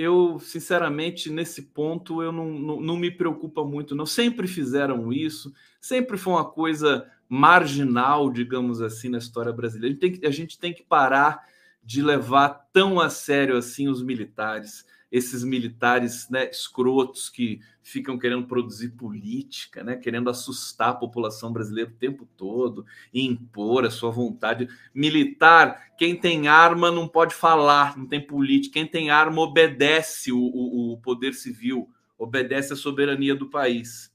[0.00, 4.06] Eu, sinceramente, nesse ponto, eu não, não, não, me preocupa muito, não.
[4.06, 9.88] Sempre fizeram isso, sempre foi uma coisa marginal, digamos assim, na história brasileira.
[9.88, 11.44] A gente tem que, a gente tem que parar
[11.82, 18.46] de levar tão a sério assim os militares esses militares né, escrotos que ficam querendo
[18.46, 24.10] produzir política, né, querendo assustar a população brasileira o tempo todo e impor a sua
[24.10, 24.68] vontade.
[24.94, 28.74] Militar, quem tem arma não pode falar, não tem política.
[28.74, 34.12] Quem tem arma obedece o, o, o poder civil, obedece a soberania do país.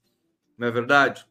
[0.57, 1.25] Não é verdade?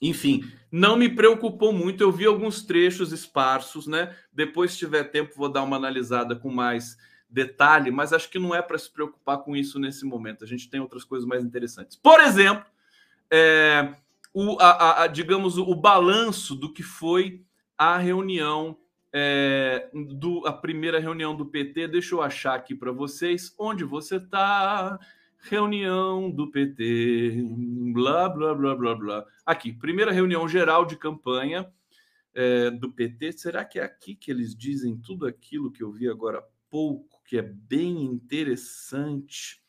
[0.00, 2.02] Enfim, não me preocupou muito.
[2.02, 4.14] Eu vi alguns trechos esparsos, né?
[4.32, 6.96] Depois, se tiver tempo, vou dar uma analisada com mais
[7.28, 10.44] detalhe, mas acho que não é para se preocupar com isso nesse momento.
[10.44, 11.96] A gente tem outras coisas mais interessantes.
[11.96, 12.64] Por exemplo,
[13.30, 13.94] é,
[14.32, 17.44] o, a, a, digamos, o, balanço do que foi
[17.76, 18.78] a reunião,
[19.12, 21.88] é, do, a primeira reunião do PT.
[21.88, 24.98] Deixa eu achar aqui para vocês onde você está.
[25.40, 27.44] Reunião do PT,
[27.92, 29.24] blá, blá, blá, blá, blá.
[29.46, 31.72] Aqui, primeira reunião geral de campanha
[32.34, 33.32] é, do PT.
[33.32, 37.07] Será que é aqui que eles dizem tudo aquilo que eu vi agora há pouco?
[37.28, 39.62] Que é bem interessante.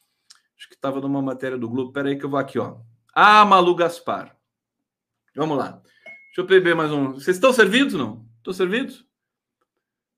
[0.57, 1.89] Acho que estava numa matéria do Globo.
[1.89, 2.79] Espera aí que eu vou aqui, ó.
[3.13, 4.33] Ah, Malu Gaspar.
[5.35, 5.81] Vamos lá.
[6.27, 7.11] Deixa eu beber mais um.
[7.11, 8.25] Vocês estão servidos, não?
[8.37, 9.05] Estão servidos?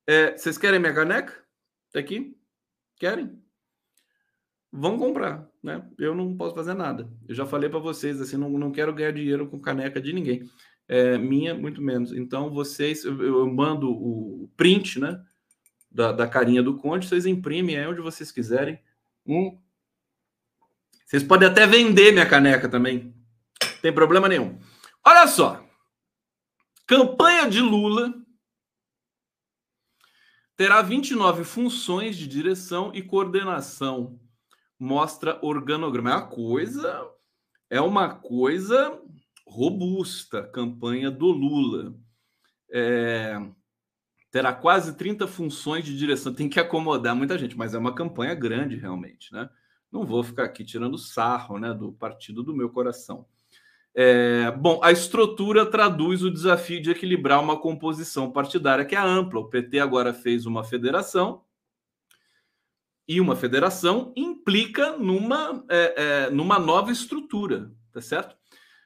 [0.06, 1.44] É, vocês querem minha caneca?
[1.92, 2.38] Tá aqui?
[2.98, 3.42] Querem?
[4.72, 5.84] Vão comprar, né?
[5.98, 7.12] Eu não posso fazer nada.
[7.28, 10.48] Eu já falei para vocês, assim, não, não quero ganhar dinheiro com caneca de ninguém.
[10.88, 12.14] É, minha, muito menos.
[12.14, 15.20] Então, vocês, eu, eu mando o print, né?
[15.92, 18.80] Da, da carinha do Conde, vocês imprimem aí onde vocês quiserem.
[19.26, 19.60] Um.
[21.06, 23.14] Vocês podem até vender minha caneca também.
[23.82, 24.58] Tem problema nenhum.
[25.04, 25.64] Olha só.
[26.88, 28.14] Campanha de Lula
[30.56, 34.20] terá 29 funções de direção e coordenação.
[34.80, 36.12] Mostra organograma.
[36.12, 37.12] É uma coisa,
[37.70, 39.02] é uma coisa
[39.46, 41.94] robusta, campanha do Lula.
[42.72, 43.38] É,
[44.32, 46.34] terá quase 30 funções de direção.
[46.34, 49.50] Tem que acomodar muita gente, mas é uma campanha grande realmente, né?
[49.92, 53.26] Não vou ficar aqui tirando sarro, né, do partido do meu coração.
[53.94, 59.42] É, bom, a estrutura traduz o desafio de equilibrar uma composição partidária que é ampla.
[59.42, 61.44] O PT agora fez uma federação
[63.06, 68.38] e uma federação implica numa, é, é, numa nova estrutura, tá certo?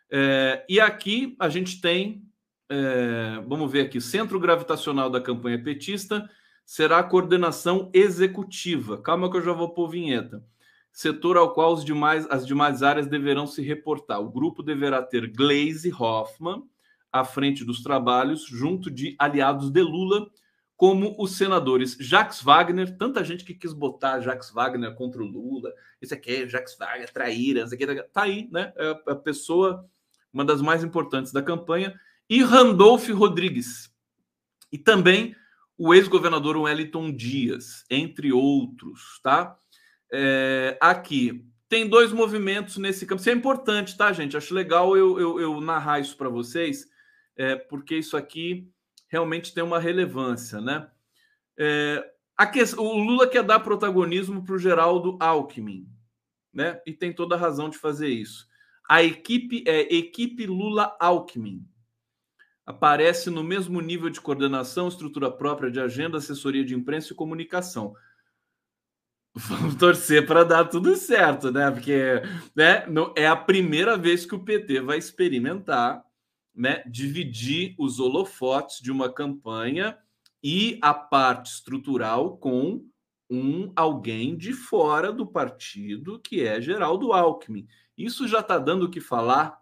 [0.09, 2.23] É, e aqui a gente tem
[2.69, 6.29] é, vamos ver aqui, centro gravitacional da campanha petista
[6.65, 9.01] será a coordenação executiva.
[9.01, 10.43] Calma que eu já vou pôr vinheta.
[10.91, 14.19] Setor ao qual demais, as demais áreas deverão se reportar.
[14.21, 16.63] O grupo deverá ter Glaze Hoffman
[17.11, 20.27] à frente dos trabalhos, junto de aliados de Lula,
[20.75, 25.71] como os senadores Jacques Wagner, tanta gente que quis botar Jacques Wagner contra o Lula,
[26.01, 28.73] isso aqui é Jacques Wagner, traíra, isso aqui, tá aí, né?
[28.75, 29.89] É a pessoa,
[30.33, 31.97] uma das mais importantes da campanha,
[32.29, 33.91] e Randolph Rodrigues.
[34.71, 35.35] E também
[35.77, 39.57] o ex-governador Wellington Dias, entre outros, tá?
[40.11, 43.19] É, aqui tem dois movimentos nesse campo.
[43.19, 44.37] Isso é importante, tá, gente?
[44.37, 46.87] Acho legal eu, eu, eu narrar isso para vocês,
[47.35, 48.69] é, porque isso aqui
[49.07, 50.87] realmente tem uma relevância, né?
[51.57, 52.11] É,
[52.77, 55.87] o Lula quer dar protagonismo para o Geraldo Alckmin,
[56.53, 56.81] né?
[56.85, 58.47] E tem toda a razão de fazer isso.
[58.87, 61.65] A equipe é equipe Lula Alckmin
[62.65, 67.95] aparece no mesmo nível de coordenação, estrutura própria de agenda, assessoria de imprensa e comunicação.
[69.35, 71.69] Vamos torcer para dar tudo certo, né?
[71.69, 72.21] Porque
[72.55, 76.03] né, não, é a primeira vez que o PT vai experimentar
[76.55, 79.97] né, dividir os holofotes de uma campanha
[80.41, 82.87] e a parte estrutural com
[83.29, 87.67] um alguém de fora do partido, que é Geraldo Alckmin.
[87.97, 89.59] Isso já está dando o que falar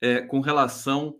[0.00, 1.18] é, com relação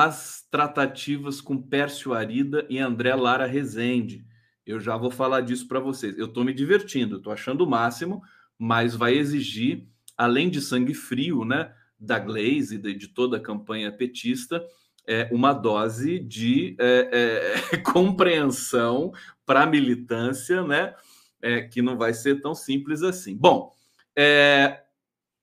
[0.00, 4.24] as tratativas com Pércio Arida e André Lara Rezende.
[4.64, 6.16] Eu já vou falar disso para vocês.
[6.16, 8.22] Eu estou me divertindo, estou achando o máximo,
[8.58, 13.40] mas vai exigir além de sangue frio, né, da Glaze e de, de toda a
[13.40, 14.64] campanha petista,
[15.06, 19.12] é, uma dose de é, é, compreensão
[19.44, 20.94] para a militância, né?
[21.40, 23.36] É, que não vai ser tão simples assim.
[23.36, 23.74] Bom,
[24.16, 24.82] é,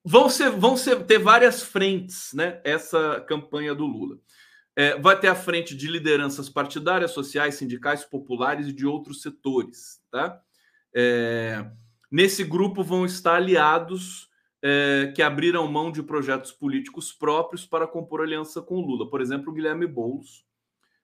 [0.03, 2.61] vão, ser, vão ser, ter várias frentes, né?
[2.63, 4.17] Essa campanha do Lula.
[4.79, 10.01] É, vai ter a frente de lideranças partidárias, sociais, sindicais, populares e de outros setores,
[10.09, 10.41] tá?
[12.09, 14.29] nesse grupo vão estar aliados
[14.63, 19.09] é, que abriram mão de projetos políticos próprios para compor aliança com Lula.
[19.09, 20.45] Por exemplo, o Guilherme Boulos,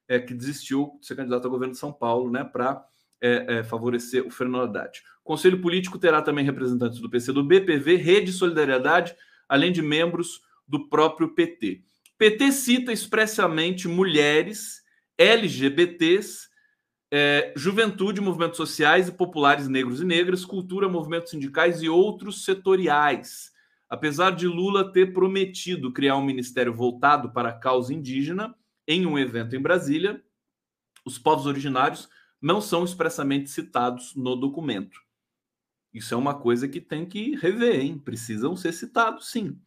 [0.07, 2.81] é, que desistiu de ser candidato ao governo de São Paulo né, para
[3.19, 5.03] é, é, favorecer o Fernando Haddad.
[5.21, 9.13] O Conselho Político terá também representantes do PCdoB, PV, Rede Solidariedade,
[9.49, 11.83] além de membros do próprio PT.
[12.17, 14.81] PT cita expressamente mulheres,
[15.17, 16.47] LGBTs,
[17.11, 23.51] é, juventude, movimentos sociais e populares negros e negras, cultura, movimentos sindicais e outros setoriais.
[23.89, 28.55] Apesar de Lula ter prometido criar um ministério voltado para a causa indígena,
[28.87, 30.23] em um evento em Brasília,
[31.05, 32.09] os povos originários
[32.41, 34.99] não são expressamente citados no documento.
[35.93, 37.97] Isso é uma coisa que tem que rever, hein?
[37.97, 39.59] Precisam ser citados, sim.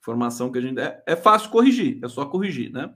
[0.00, 0.80] Informação que a gente.
[0.80, 2.92] É, é fácil corrigir, é só corrigir, né?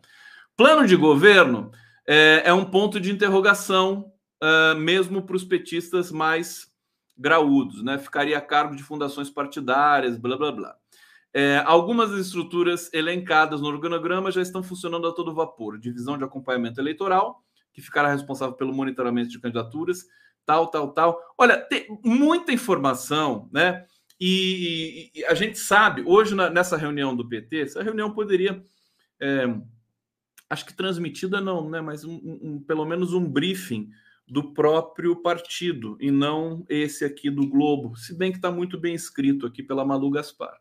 [0.56, 1.70] Plano de governo
[2.06, 4.12] é, é um ponto de interrogação,
[4.42, 6.68] uh, mesmo para os petistas mais
[7.16, 7.98] graúdos, né?
[7.98, 10.76] Ficaria a cargo de fundações partidárias, blá blá blá.
[11.36, 15.78] É, algumas estruturas elencadas no organograma já estão funcionando a todo vapor.
[15.78, 20.04] Divisão de acompanhamento eleitoral, que ficará responsável pelo monitoramento de candidaturas,
[20.46, 21.20] tal, tal, tal.
[21.36, 23.84] Olha, tem muita informação, né?
[24.20, 28.64] E, e a gente sabe, hoje na, nessa reunião do PT, essa reunião poderia
[29.20, 29.46] é,
[30.48, 31.80] acho que transmitida não, né?
[31.80, 33.90] Mas um, um, pelo menos um briefing
[34.26, 38.94] do próprio partido e não esse aqui do Globo, se bem que está muito bem
[38.94, 40.56] escrito aqui pela Malu Gaspar.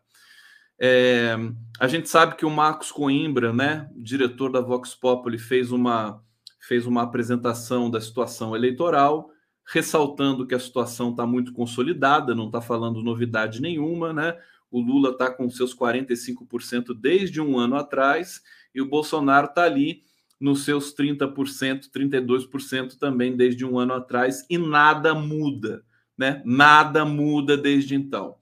[0.78, 1.36] É,
[1.78, 6.22] a gente sabe que o Marcos Coimbra, né, diretor da Vox Populi, fez uma,
[6.60, 9.30] fez uma apresentação da situação eleitoral,
[9.66, 14.38] ressaltando que a situação está muito consolidada, não está falando novidade nenhuma, né?
[14.70, 18.42] O Lula está com seus 45% desde um ano atrás
[18.74, 20.02] e o Bolsonaro está ali
[20.38, 25.84] nos seus 30%, 32% também desde um ano atrás, e nada muda,
[26.18, 26.42] né?
[26.44, 28.36] Nada muda desde então.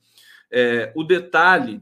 [0.50, 1.80] É, o detalhe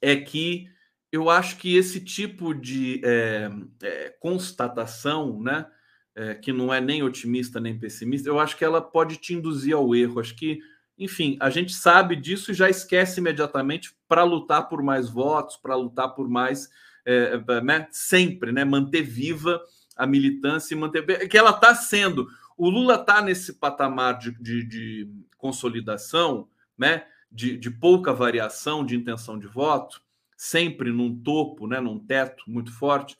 [0.00, 0.68] é que
[1.12, 3.50] eu acho que esse tipo de é,
[3.82, 5.66] é, constatação, né,
[6.14, 9.74] é, que não é nem otimista nem pessimista, eu acho que ela pode te induzir
[9.74, 10.20] ao erro.
[10.20, 10.60] Acho que,
[10.98, 15.76] enfim, a gente sabe disso e já esquece imediatamente para lutar por mais votos, para
[15.76, 16.68] lutar por mais
[17.04, 19.60] é, é, né, sempre, né, manter viva
[19.96, 22.28] a militância e manter que ela está sendo.
[22.56, 28.96] O Lula está nesse patamar de, de, de consolidação, né, de, de, pouca variação de
[28.96, 30.02] intenção de voto,
[30.36, 33.16] sempre num topo, né, num teto muito forte,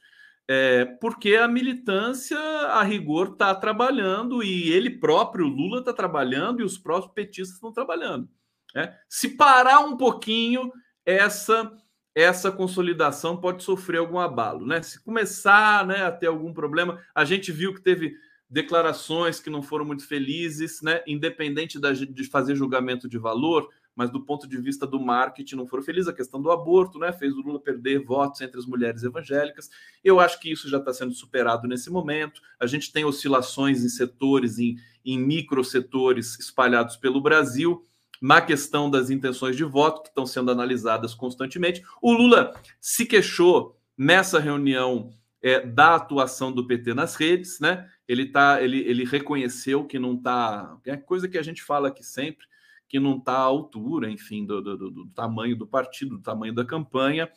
[0.53, 6.65] é, porque a militância, a rigor, está trabalhando e ele próprio, Lula, está trabalhando e
[6.65, 8.29] os próprios petistas estão trabalhando.
[8.75, 8.93] Né?
[9.09, 10.73] Se parar um pouquinho
[11.07, 11.73] essa
[12.13, 14.83] essa consolidação pode sofrer algum abalo, né?
[14.83, 18.17] Se começar né, a ter algum problema, a gente viu que teve
[18.49, 21.01] declarações que não foram muito felizes, né?
[21.07, 25.67] Independente da, de fazer julgamento de valor, mas do ponto de vista do marketing não
[25.67, 26.09] foram felizes.
[26.09, 27.13] A questão do aborto, né?
[27.13, 29.69] Fez o Lula perder votos entre as mulheres evangélicas.
[30.03, 32.41] Eu acho que isso já está sendo superado nesse momento.
[32.59, 37.87] A gente tem oscilações em setores, em, em microsetores espalhados pelo Brasil
[38.21, 41.83] na questão das intenções de voto, que estão sendo analisadas constantemente.
[42.03, 45.11] O Lula se queixou nessa reunião
[45.43, 47.89] é, da atuação do PT nas redes, né?
[48.07, 50.77] Ele, tá, ele, ele reconheceu que não está.
[50.85, 52.47] É coisa que a gente fala aqui sempre,
[52.91, 56.65] que não está à altura, enfim, do, do, do, tamanho do partido, do tamanho da
[56.65, 57.31] campanha,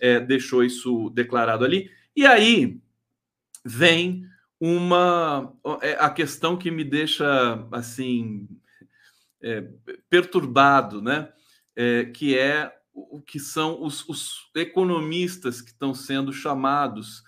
[0.00, 1.88] é, deixou isso declarado ali.
[2.14, 2.80] E aí
[3.64, 4.26] vem
[4.60, 8.48] uma é, a questão que me deixa assim
[9.40, 9.68] é,
[10.10, 11.32] perturbado, né?
[11.76, 17.22] É, que é o que são os, os economistas que estão sendo chamados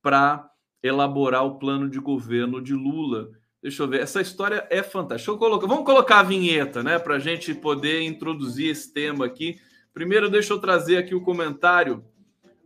[0.00, 0.48] para
[0.82, 3.30] elaborar o plano de governo de Lula.
[3.62, 5.36] Deixa eu ver, essa história é fantástica.
[5.36, 9.60] Colocar, vamos colocar a vinheta, né, para a gente poder introduzir esse tema aqui.
[9.92, 12.04] Primeiro, deixa eu trazer aqui o comentário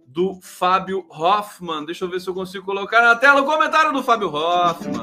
[0.06, 1.86] do Fábio Hoffman.
[1.86, 5.02] Deixa eu ver se eu consigo colocar na tela o comentário do Fábio Hoffman.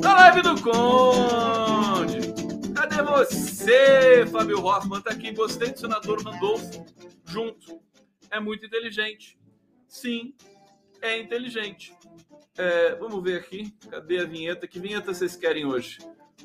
[0.00, 2.32] Da live do Conde.
[2.72, 5.00] Cadê você, Fábio Hoffman?
[5.00, 5.32] Tá aqui.
[5.32, 6.86] Gostei do senador Randolfo
[7.26, 7.80] junto.
[8.30, 9.36] É muito inteligente.
[9.88, 10.32] Sim,
[11.02, 11.92] é inteligente.
[12.56, 13.74] É, vamos ver aqui.
[13.90, 14.66] Cadê a vinheta?
[14.66, 15.98] Que vinheta vocês querem hoje?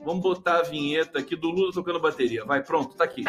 [0.03, 2.45] Vamos botar a vinheta aqui do Lula tocando bateria.
[2.45, 3.24] Vai, pronto, tá aqui.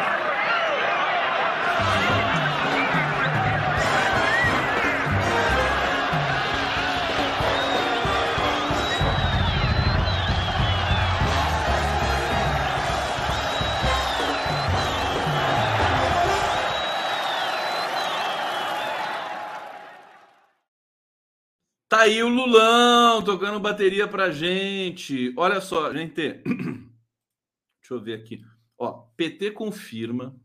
[22.01, 25.31] Aí o Lulão tocando bateria pra gente.
[25.37, 26.41] Olha só, gente.
[27.79, 28.43] Deixa eu ver aqui.
[28.75, 30.35] Ó, PT confirma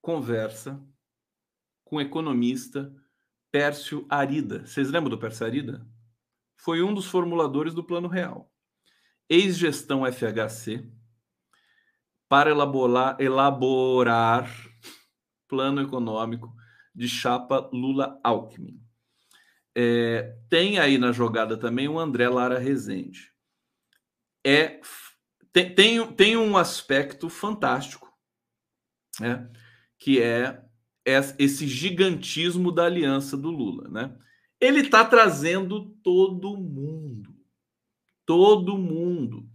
[0.00, 0.80] conversa
[1.82, 2.94] com economista
[3.50, 4.64] Pércio Arida.
[4.64, 5.84] Vocês lembram do Pércio Arida?
[6.56, 8.48] Foi um dos formuladores do Plano Real.
[9.28, 10.88] Ex-gestão FHC
[12.28, 14.48] para elaborar, elaborar
[15.48, 16.54] plano econômico
[16.94, 18.80] de chapa Lula-Alckmin.
[19.82, 23.32] É, tem aí na jogada também o André Lara Rezende.
[24.44, 24.78] É,
[25.50, 28.12] tem, tem, tem um aspecto fantástico,
[29.18, 29.50] né,
[29.98, 30.62] que é
[31.38, 33.88] esse gigantismo da aliança do Lula.
[33.88, 34.14] Né?
[34.60, 37.34] Ele está trazendo todo mundo.
[38.26, 39.48] Todo mundo.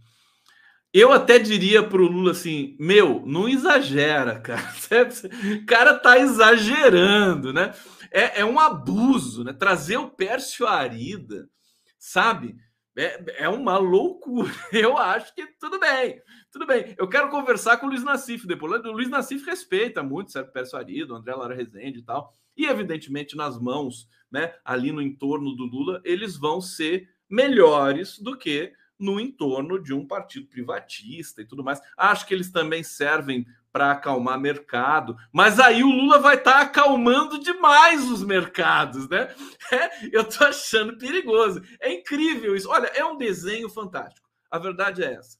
[0.92, 4.74] Eu até diria para o Lula assim: meu, não exagera, cara.
[5.62, 7.72] O cara tá exagerando, né?
[8.16, 9.52] É, é um abuso, né?
[9.52, 11.50] Trazer o Pércio Arida,
[11.98, 12.56] sabe?
[12.96, 14.50] É, é uma loucura.
[14.72, 16.94] Eu acho que tudo bem, tudo bem.
[16.96, 18.82] Eu quero conversar com o Luiz Nassif depois.
[18.86, 22.34] O Luiz Nassif respeita muito o Pércio Arida, o André Lara Rezende e tal.
[22.56, 28.34] E, evidentemente, nas mãos, né, ali no entorno do Lula, eles vão ser melhores do
[28.34, 31.80] que no entorno de um partido privatista e tudo mais.
[31.96, 36.60] Acho que eles também servem para acalmar mercado, mas aí o Lula vai estar tá
[36.62, 39.34] acalmando demais os mercados, né?
[39.72, 41.60] É, eu tô achando perigoso.
[41.80, 42.70] É incrível isso.
[42.70, 44.30] Olha, é um desenho fantástico.
[44.48, 45.36] A verdade é essa.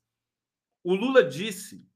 [0.83, 1.87] O Lula disse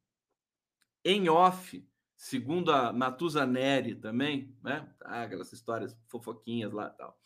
[1.04, 1.84] em off,
[2.16, 4.88] segundo a Natuza Neri também, né?
[5.02, 7.18] Ah, aquelas histórias fofoquinhas lá tal.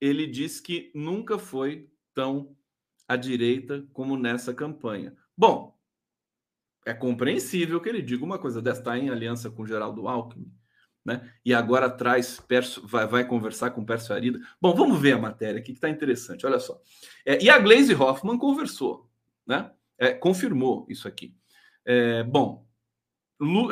[0.00, 2.56] Ele disse que nunca foi tão
[3.10, 5.12] à direita como nessa campanha.
[5.36, 5.76] Bom,
[6.86, 10.48] é compreensível que ele diga uma coisa dessa, está em aliança com Geraldo Alckmin,
[11.04, 11.28] né?
[11.44, 14.38] E agora traz, Perso, vai, vai conversar com Pércio Arida.
[14.60, 16.80] Bom, vamos ver a matéria aqui que está interessante, olha só.
[17.26, 19.10] É, e a Glaze Hoffman conversou,
[19.44, 19.72] né?
[19.98, 21.34] É, confirmou isso aqui.
[21.84, 22.64] É, bom,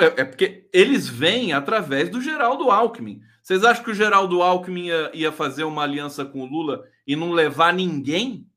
[0.01, 3.20] é, é, porque eles vêm através do Geraldo Alckmin.
[3.41, 7.14] Vocês acham que o Geraldo Alckmin ia, ia fazer uma aliança com o Lula e
[7.14, 8.49] não levar ninguém?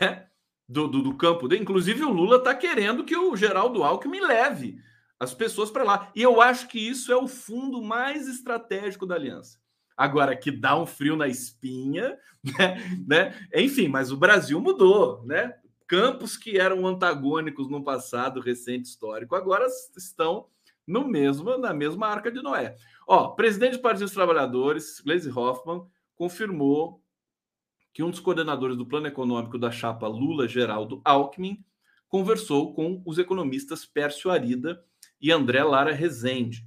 [0.00, 0.26] Né,
[0.68, 1.62] do, do, do, campo dele.
[1.62, 4.78] Inclusive, o Lula está querendo que o Geraldo Alckmin leve
[5.18, 6.10] as pessoas para lá.
[6.14, 9.58] E eu acho que isso é o fundo mais estratégico da aliança.
[9.96, 12.18] Agora, que dá um frio na espinha,
[12.58, 13.04] né?
[13.06, 13.48] né?
[13.54, 15.54] Enfim, mas o Brasil mudou, né?
[15.86, 19.66] Campos que eram antagônicos no passado recente histórico agora
[19.96, 20.48] estão
[20.86, 22.76] no mesmo na mesma arca de Noé.
[23.06, 27.03] Ó, presidente do Partido dos Trabalhadores, Gleisi Hoffmann, confirmou
[27.94, 31.64] que um dos coordenadores do plano econômico da chapa Lula, Geraldo Alckmin,
[32.08, 34.84] conversou com os economistas Pércio Arida
[35.20, 36.66] e André Lara Rezende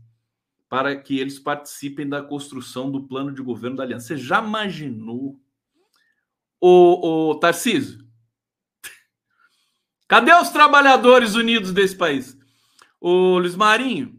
[0.70, 4.08] para que eles participem da construção do plano de governo da aliança.
[4.08, 5.38] Você já imaginou
[6.62, 8.08] o, o Tarcísio?
[10.08, 12.38] Cadê os trabalhadores unidos desse país?
[13.02, 14.18] O Luiz Marinho,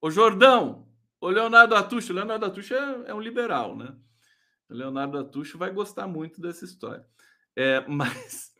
[0.00, 0.86] o Jordão,
[1.20, 2.12] o Leonardo Atucho.
[2.12, 3.94] O Leonardo Atucho é, é um liberal, né?
[4.70, 7.04] Leonardo Atucho vai gostar muito dessa história.
[7.56, 8.52] É, mas,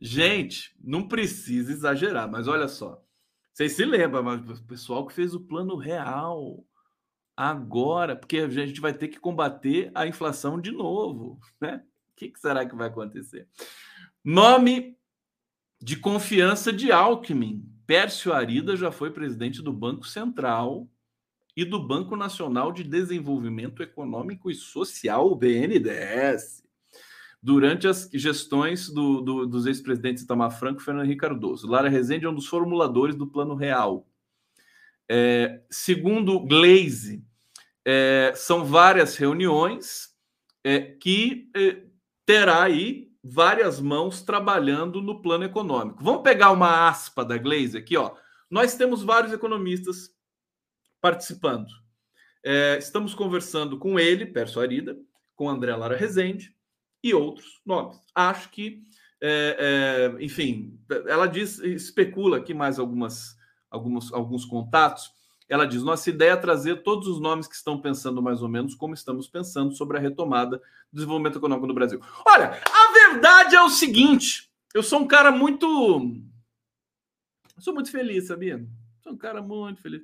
[0.00, 3.02] gente, não precisa exagerar, mas olha só.
[3.52, 6.64] Vocês se lembram, mas o pessoal que fez o plano real
[7.36, 11.82] agora, porque a gente vai ter que combater a inflação de novo, né?
[12.12, 13.48] O que, que será que vai acontecer?
[14.24, 14.96] Nome
[15.80, 17.68] de confiança de Alckmin.
[17.86, 20.88] Pércio Arida já foi presidente do Banco Central
[21.56, 26.62] e do Banco Nacional de Desenvolvimento Econômico e Social, o BNDES,
[27.42, 31.68] durante as gestões do, do, dos ex-presidentes Itamar Franco e Fernando Henrique Cardoso.
[31.68, 34.06] Lara Rezende é um dos formuladores do Plano Real.
[35.08, 37.22] É, segundo Glaze,
[37.84, 40.10] é, são várias reuniões
[40.64, 41.82] é, que é,
[42.24, 46.02] terá aí várias mãos trabalhando no plano econômico.
[46.02, 48.14] Vamos pegar uma aspa da Glaze aqui, ó.
[48.50, 50.10] Nós temos vários economistas
[51.02, 51.66] participando.
[52.44, 54.96] É, estamos conversando com ele, Perso Arida,
[55.34, 56.54] com André Lara Rezende
[57.02, 58.00] e outros nomes.
[58.14, 58.82] Acho que,
[59.20, 63.36] é, é, enfim, ela diz, especula aqui mais algumas,
[63.68, 65.10] alguns, alguns contatos.
[65.48, 68.74] Ela diz: nossa ideia é trazer todos os nomes que estão pensando mais ou menos
[68.74, 70.58] como estamos pensando sobre a retomada
[70.92, 72.00] do desenvolvimento econômico no Brasil.
[72.24, 75.66] Olha, a verdade é o seguinte: eu sou um cara muito.
[77.58, 78.64] Sou muito feliz, sabia?
[79.02, 80.02] Sou um cara muito feliz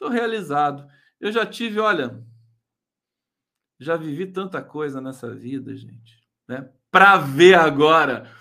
[0.00, 0.90] Estou realizado.
[1.20, 2.24] Eu já tive, olha,
[3.78, 6.72] já vivi tanta coisa nessa vida, gente, né?
[6.90, 8.34] Para ver agora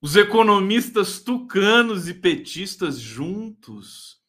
[0.00, 4.22] os economistas tucanos e petistas juntos.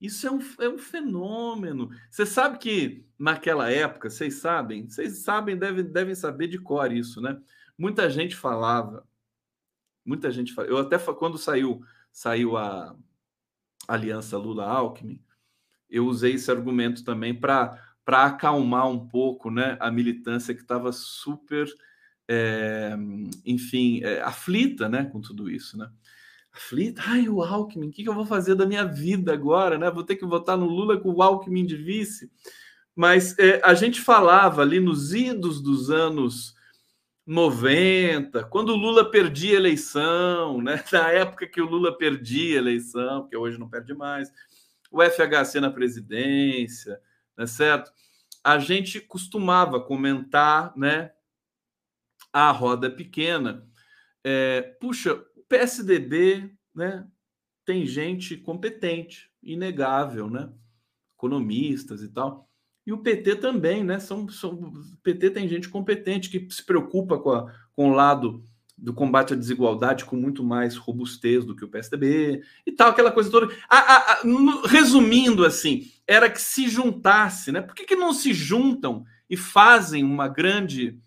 [0.00, 1.90] Isso é um, é um fenômeno.
[2.08, 7.20] Você sabe que naquela época, vocês sabem, vocês sabem, devem, devem saber de cor isso,
[7.20, 7.38] né?
[7.76, 9.06] Muita gente falava,
[10.06, 10.72] muita gente falava.
[10.72, 12.96] Eu até quando saiu saiu a
[13.88, 15.20] aliança Lula-Alckmin,
[15.88, 21.66] eu usei esse argumento também para acalmar um pouco né, a militância que estava super,
[22.28, 22.94] é,
[23.44, 25.78] enfim, é, aflita né, com tudo isso.
[25.78, 25.90] Né?
[26.52, 29.78] Aflita, ai, o Alckmin, o que, que eu vou fazer da minha vida agora?
[29.78, 29.90] Né?
[29.90, 32.30] Vou ter que votar no Lula com o Alckmin de vice.
[32.94, 36.57] Mas é, a gente falava ali nos idos dos anos
[37.28, 40.82] 90, quando o Lula perdia a eleição, né?
[40.90, 44.32] na época que o Lula perdia a eleição, porque hoje não perde mais,
[44.90, 46.98] o FHC na presidência,
[47.36, 47.92] né, certo?
[48.42, 51.12] A gente costumava comentar, né?
[52.32, 53.68] A roda pequena.
[54.24, 57.06] É, puxa, o PSDB, né?
[57.62, 60.50] Tem gente competente, inegável, né?
[61.14, 62.47] Economistas e tal.
[62.88, 64.00] E o PT também, né?
[64.00, 68.42] São, são, o PT tem gente competente que se preocupa com, a, com o lado
[68.78, 73.12] do combate à desigualdade com muito mais robustez do que o PSDB e tal, aquela
[73.12, 73.54] coisa toda.
[74.64, 77.60] Resumindo, assim, era que se juntasse, né?
[77.60, 80.98] Por que, que não se juntam e fazem uma grande,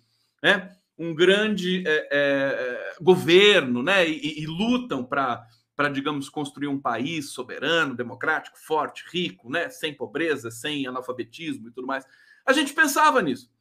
[0.44, 0.74] né?
[0.96, 4.08] Um grande é, é, governo, né?
[4.08, 5.44] E, e lutam para
[5.82, 9.68] para, digamos, construir um país soberano, democrático, forte, rico, né?
[9.68, 12.06] sem pobreza, sem analfabetismo e tudo mais.
[12.46, 13.52] A gente pensava nisso.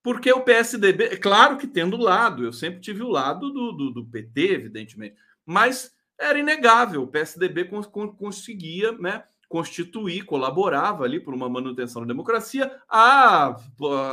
[0.00, 3.90] Porque o PSDB, é claro que tendo lado, eu sempre tive o lado do, do,
[3.90, 11.34] do PT, evidentemente, mas era inegável, o PSDB cons, conseguia né, constituir, colaborava ali por
[11.34, 12.70] uma manutenção da democracia.
[12.88, 13.56] Há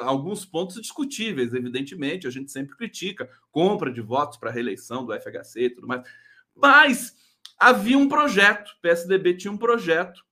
[0.04, 5.66] alguns pontos discutíveis, evidentemente, a gente sempre critica, compra de votos para reeleição do FHC
[5.66, 6.02] e tudo mais.
[6.56, 7.25] Mas
[7.58, 10.24] havia um projeto, o PSDB tinha um projeto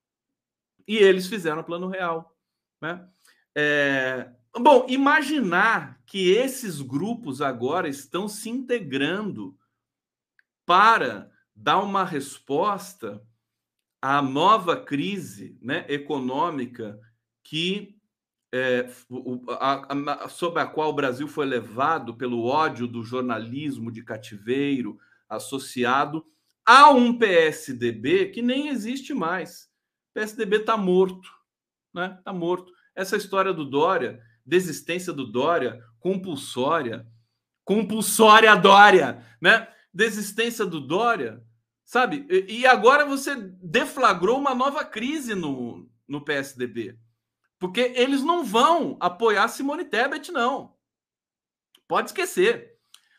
[0.88, 2.36] e eles fizeram o plano real.
[2.82, 3.08] Né?
[3.56, 9.58] É, bom, imaginar que esses grupos agora estão se integrando
[10.66, 13.26] para dar uma resposta
[14.02, 17.00] à nova crise né, econômica
[17.44, 17.98] que
[18.54, 18.88] é,
[19.60, 25.00] a, a, sob a qual o Brasil foi levado pelo ódio do jornalismo de cativeiro
[25.28, 26.26] associado
[26.66, 29.70] Há um PSDB que nem existe mais.
[30.12, 31.30] O PSDB está morto,
[31.94, 32.16] né?
[32.18, 32.72] Está morto.
[32.96, 37.06] Essa história do Dória, desistência do Dória, compulsória,
[37.64, 39.68] compulsória Dória, né?
[39.94, 41.44] Desistência do Dória,
[41.84, 42.26] sabe?
[42.48, 46.98] E agora você deflagrou uma nova crise no, no PSDB.
[47.60, 50.76] Porque eles não vão apoiar Simone Tebet, não.
[51.88, 52.73] Pode esquecer.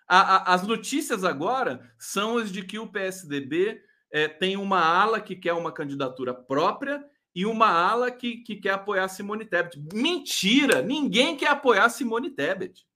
[0.07, 5.21] A, a, as notícias agora são as de que o PSDB é, tem uma ala
[5.21, 9.83] que quer uma candidatura própria e uma ala que, que quer apoiar Simone Tebet.
[9.93, 10.83] Mentira!
[10.83, 12.87] Ninguém quer apoiar Simone Tebet.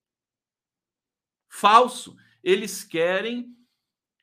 [1.49, 2.15] Falso.
[2.43, 3.57] Eles querem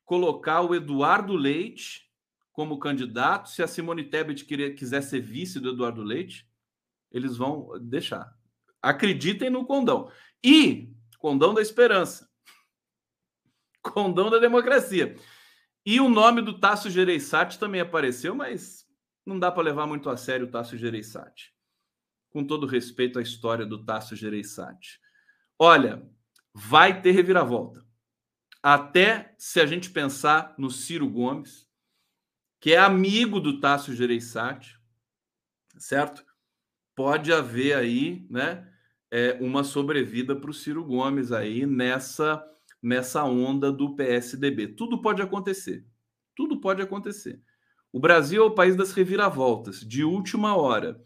[0.06, 2.10] colocar o Eduardo Leite
[2.54, 3.50] como candidato.
[3.50, 6.48] Se a Simone Tebet quiser ser vice do Eduardo Leite,
[7.12, 8.34] eles vão deixar.
[8.82, 10.10] Acreditem no condão.
[10.42, 12.30] E condão da esperança
[13.92, 15.16] condão da democracia.
[15.86, 18.86] E o nome do Tasso Gereissati também apareceu, mas
[19.26, 21.54] não dá para levar muito a sério o Tasso Gereissati.
[22.30, 25.00] Com todo respeito à história do Tasso Gereissati.
[25.60, 26.08] Olha,
[26.54, 27.86] vai ter reviravolta.
[28.62, 31.70] Até se a gente pensar no Ciro Gomes,
[32.60, 34.80] que é amigo do Tasso Gereissati,
[35.78, 36.26] certo?
[36.96, 38.68] Pode haver aí, né,
[39.12, 42.44] é, uma sobrevida para o Ciro Gomes aí nessa
[42.86, 44.68] nessa onda do PSDB.
[44.68, 45.84] Tudo pode acontecer.
[46.36, 47.42] Tudo pode acontecer.
[47.92, 51.02] O Brasil é o país das reviravoltas, de última hora.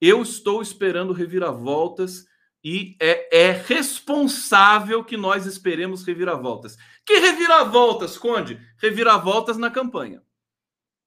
[0.00, 2.24] Eu estou esperando reviravoltas
[2.62, 6.76] e é, é responsável que nós esperemos reviravoltas.
[7.04, 8.60] Que reviravoltas, Conde?
[8.78, 10.22] Reviravoltas na campanha.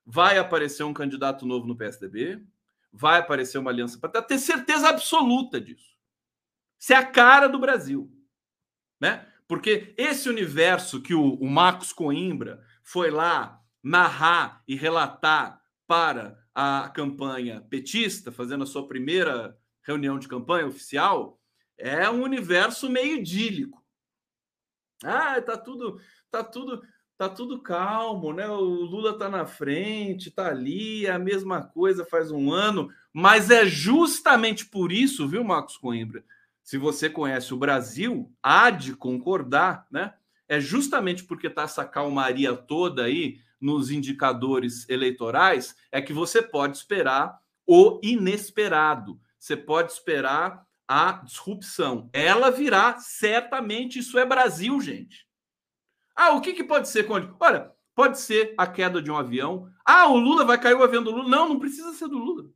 [0.05, 2.43] Vai aparecer um candidato novo no PSDB,
[2.91, 5.95] vai aparecer uma aliança para ter certeza absoluta disso.
[6.77, 8.11] Isso é a cara do Brasil,
[8.99, 9.25] né?
[9.47, 16.91] Porque esse universo que o, o Marcos Coimbra foi lá narrar e relatar para a
[16.93, 21.39] campanha petista, fazendo a sua primeira reunião de campanha oficial,
[21.77, 23.81] é um universo meio idílico.
[25.03, 26.81] Ah, tá tudo, tá tudo,
[27.15, 28.49] tá tudo calmo, né?
[28.49, 33.49] O Lula tá na frente, tá ali, é a mesma coisa faz um ano, mas
[33.49, 36.23] é justamente por isso, viu, Marcos Coimbra?
[36.67, 40.13] Se você conhece o Brasil, há de concordar, né?
[40.49, 46.75] É justamente porque tá essa calmaria toda aí nos indicadores eleitorais, é que você pode
[46.75, 49.17] esperar o inesperado.
[49.39, 52.09] Você pode esperar a disrupção.
[52.11, 55.25] Ela virá certamente, isso é Brasil, gente.
[56.13, 57.07] Ah, o que, que pode ser?
[57.39, 59.71] Olha, pode ser a queda de um avião.
[59.85, 61.29] Ah, o Lula vai cair o avião do Lula.
[61.29, 62.49] Não, não precisa ser do Lula.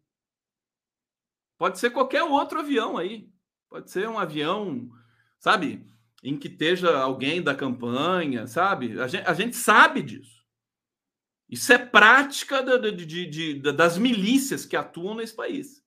[1.57, 3.30] Pode ser qualquer outro avião aí.
[3.71, 4.91] Pode ser um avião,
[5.39, 5.87] sabe,
[6.21, 8.99] em que esteja alguém da campanha, sabe?
[8.99, 10.45] A gente, a gente sabe disso.
[11.49, 15.81] Isso é prática de, de, de, das milícias que atuam nesse país.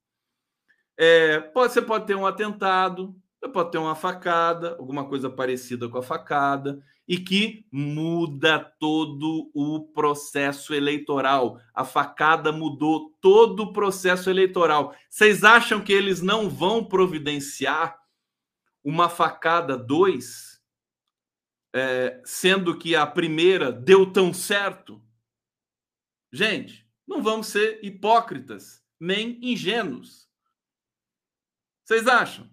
[0.96, 3.14] É, pode, você pode ter um atentado,
[3.52, 9.88] pode ter uma facada, alguma coisa parecida com a facada e que muda todo o
[9.92, 11.60] processo eleitoral.
[11.74, 14.94] A facada mudou todo o processo eleitoral.
[15.08, 17.98] Vocês acham que eles não vão providenciar
[18.82, 20.60] uma facada 2,
[21.74, 25.02] é, sendo que a primeira deu tão certo?
[26.32, 30.28] Gente, não vamos ser hipócritas nem ingênuos.
[31.84, 32.50] Vocês acham?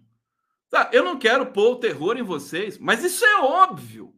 [0.68, 4.14] Tá, eu não quero pôr o terror em vocês, mas isso é óbvio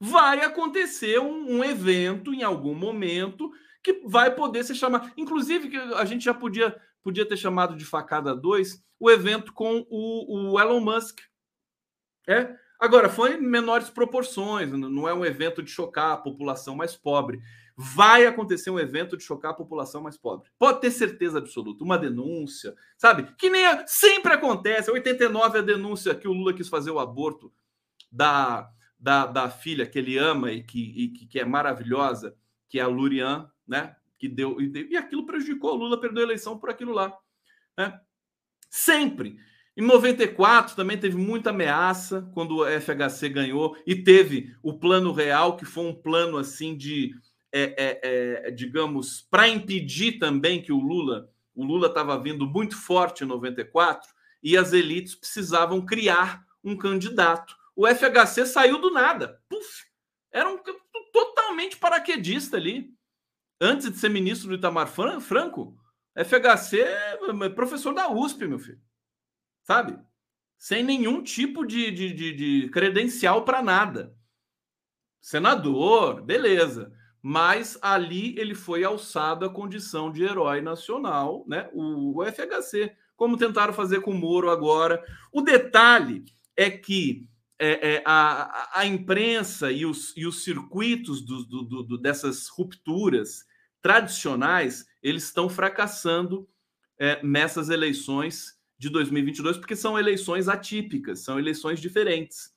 [0.00, 3.50] vai acontecer um, um, evento em algum momento
[3.82, 5.10] que vai poder ser chamado.
[5.16, 9.86] Inclusive, que a gente já podia, podia ter chamado de facada 2 o evento com
[9.88, 11.20] o, o Elon Musk.
[12.26, 12.54] É?
[12.80, 17.40] Agora, foi em menores proporções, não é um evento de chocar a população mais pobre.
[17.76, 20.50] Vai acontecer um evento de chocar a população mais pobre.
[20.58, 21.84] Pode ter certeza absoluta.
[21.84, 23.32] Uma denúncia, sabe?
[23.36, 24.90] Que nem a, sempre acontece.
[24.90, 27.52] 89 é a denúncia que o Lula quis fazer o aborto
[28.10, 28.68] da,
[28.98, 32.36] da, da filha que ele ama e que, e que é maravilhosa,
[32.68, 33.94] que é a Lurian, né?
[34.18, 35.74] Que deu, e, e aquilo prejudicou.
[35.74, 37.16] O Lula perdeu a eleição por aquilo lá.
[37.76, 37.98] Né?
[38.68, 39.38] Sempre.
[39.76, 45.56] Em 94 também teve muita ameaça quando o FHC ganhou e teve o plano real,
[45.56, 47.14] que foi um plano assim de,
[47.52, 48.00] é, é,
[48.48, 53.26] é, digamos, para impedir também que o Lula, o Lula estava vindo muito forte em
[53.28, 54.08] 94
[54.42, 59.40] e as elites precisavam criar um candidato o FHC saiu do nada.
[59.48, 59.84] Puf,
[60.32, 60.58] era um
[61.12, 62.92] totalmente paraquedista ali.
[63.60, 65.78] Antes de ser ministro do Itamar Franco,
[66.12, 68.80] FHC é professor da USP, meu filho.
[69.62, 69.96] Sabe?
[70.56, 74.12] Sem nenhum tipo de, de, de, de credencial para nada.
[75.20, 76.92] Senador, beleza.
[77.22, 81.70] Mas ali ele foi alçado à condição de herói nacional, né?
[81.72, 85.00] O, o FHC, como tentaram fazer com o Moro agora.
[85.30, 86.24] O detalhe
[86.56, 87.28] é que
[87.58, 93.44] é, é, a, a imprensa e os, e os circuitos do, do, do, dessas rupturas
[93.82, 96.48] tradicionais eles estão fracassando
[96.98, 102.52] é, nessas eleições de 2022 porque são eleições atípicas, são eleições diferentes,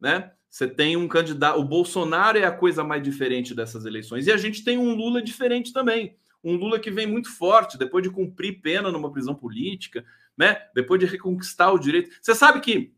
[0.00, 0.32] né?
[0.48, 4.38] Você tem um candidato, o Bolsonaro é a coisa mais diferente dessas eleições e a
[4.38, 8.62] gente tem um Lula diferente também, um Lula que vem muito forte depois de cumprir
[8.62, 10.02] pena numa prisão política,
[10.36, 10.66] né?
[10.74, 12.10] Depois de reconquistar o direito.
[12.22, 12.95] Você sabe que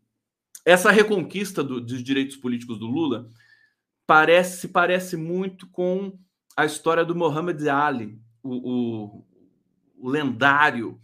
[0.69, 3.27] essa reconquista do, dos direitos políticos do Lula
[4.07, 6.19] parece se parece muito com
[6.55, 9.25] a história do Muhammad Ali, o,
[9.97, 11.01] o, lendário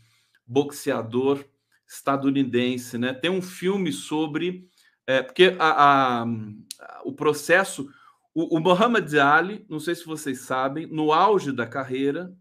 [0.46, 1.42] boxeador
[1.88, 3.14] estadunidense, né?
[3.14, 4.68] Tem um filme sobre
[5.06, 6.26] é, porque a, a,
[7.02, 7.88] o processo
[8.34, 12.36] o, o Muhammad Ali, não sei se vocês sabem, no auge da carreira,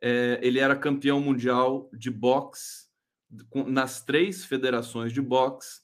[0.00, 2.86] é, ele era campeão mundial de boxe
[3.66, 5.81] nas três federações de boxe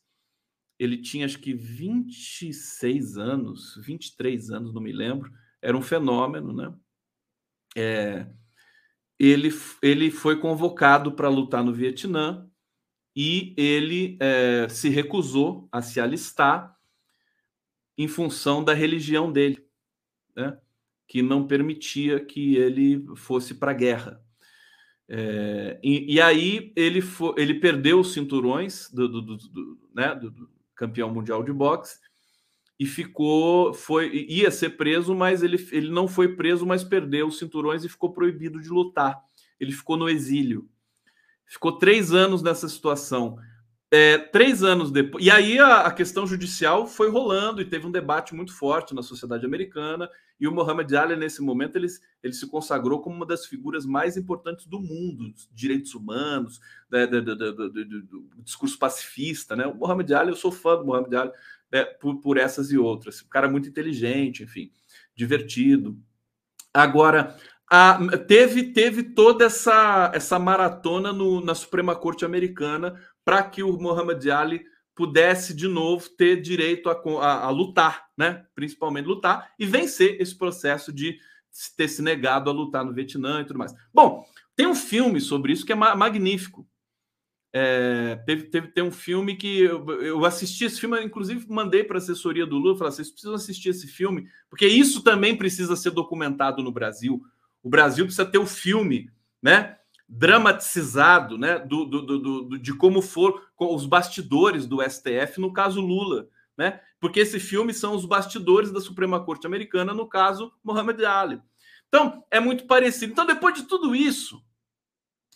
[0.78, 6.74] ele tinha acho que 26 anos, 23 anos, não me lembro, era um fenômeno, né?
[7.76, 8.26] É,
[9.18, 9.50] ele,
[9.82, 12.48] ele foi convocado para lutar no Vietnã
[13.14, 16.76] e ele é, se recusou a se alistar
[17.96, 19.66] em função da religião dele,
[20.36, 20.56] né?
[21.08, 24.22] que não permitia que ele fosse para a guerra.
[25.08, 30.14] É, e, e, aí ele, foi, ele perdeu os cinturões do, do, do, do né,
[30.14, 30.30] do,
[30.78, 31.98] campeão mundial de boxe,
[32.78, 37.38] e ficou, foi, ia ser preso, mas ele, ele não foi preso, mas perdeu os
[37.38, 39.20] cinturões e ficou proibido de lutar.
[39.58, 40.68] Ele ficou no exílio.
[41.44, 43.36] Ficou três anos nessa situação.
[43.90, 45.24] É, três anos depois.
[45.24, 49.02] E aí a, a, questão judicial foi rolando e teve um debate muito forte na
[49.02, 50.10] sociedade americana.
[50.38, 51.86] E o Muhammad Ali, nesse momento, ele,
[52.22, 56.60] ele se consagrou como uma das figuras mais importantes do mundo, direitos humanos,
[56.90, 59.56] né, do, do, do, do, discurso pacifista.
[59.56, 59.66] Né?
[59.66, 61.32] O Muhammad Ali, eu sou fã do Muhammad Ali
[61.72, 63.22] né, por, por essas e outras.
[63.22, 64.70] Um cara muito inteligente, enfim,
[65.14, 65.98] divertido.
[66.72, 67.36] Agora,
[67.70, 73.78] a, teve, teve toda essa, essa maratona no, na Suprema Corte Americana para que o
[73.78, 74.64] Muhammad Ali
[74.94, 78.46] pudesse de novo ter direito a, a, a, lutar, né?
[78.54, 81.18] Principalmente lutar e vencer esse processo de
[81.76, 83.74] ter se negado a lutar no Vietnã e tudo mais.
[83.92, 84.24] Bom,
[84.56, 86.66] tem um filme sobre isso que é ma magnífico.
[87.52, 91.98] É, teve, teve, tem um filme que eu, eu, assisti esse filme, inclusive mandei para
[91.98, 95.90] a assessoria do Lula, falei, vocês precisam assistir esse filme, porque isso também precisa ser
[95.90, 97.20] documentado no Brasil.
[97.62, 99.10] O Brasil precisa ter o um filme,
[99.42, 99.76] né?
[100.08, 101.58] Dramatizado, né?
[101.58, 106.80] Do, do, do, do, de como for os bastidores do STF, no caso Lula, né?
[107.00, 111.40] Porque esse filme são os bastidores da Suprema Corte Americana, no caso Muhammad Ali.
[111.88, 113.12] Então, é muito parecido.
[113.12, 114.42] Então, depois de tudo isso,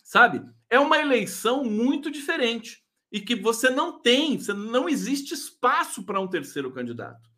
[0.03, 0.43] sabe?
[0.69, 6.19] É uma eleição muito diferente e que você não tem, você não existe espaço para
[6.19, 7.29] um terceiro candidato.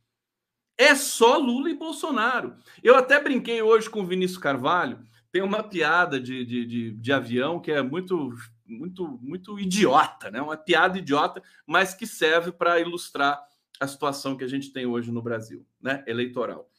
[0.78, 2.56] É só Lula e Bolsonaro.
[2.84, 5.00] Eu até brinquei hoje com o Vinícius Carvalho.
[5.36, 8.34] Tem uma piada de, de, de, de avião que é muito,
[8.66, 10.42] muito, muito idiota, né?
[10.42, 13.46] Uma piada idiota, mas que serve para ilustrar
[13.78, 16.06] a situação que a gente tem hoje no Brasil, né?
[16.08, 16.70] Eleitoral.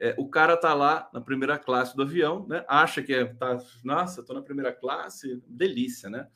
[0.00, 2.64] É, o cara tá lá na primeira classe do avião, né?
[2.66, 6.28] Acha que é, tá, nossa, tô na primeira classe, delícia, né?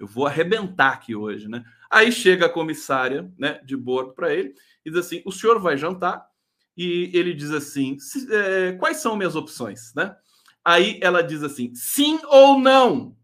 [0.00, 1.62] Eu vou arrebentar aqui hoje, né?
[1.88, 4.54] Aí chega a comissária, né, de bordo para ele
[4.84, 6.26] e diz assim: "O senhor vai jantar?"
[6.76, 7.96] E ele diz assim:
[8.28, 10.16] é, "Quais são minhas opções?", né?
[10.64, 13.16] Aí ela diz assim: "Sim ou não?"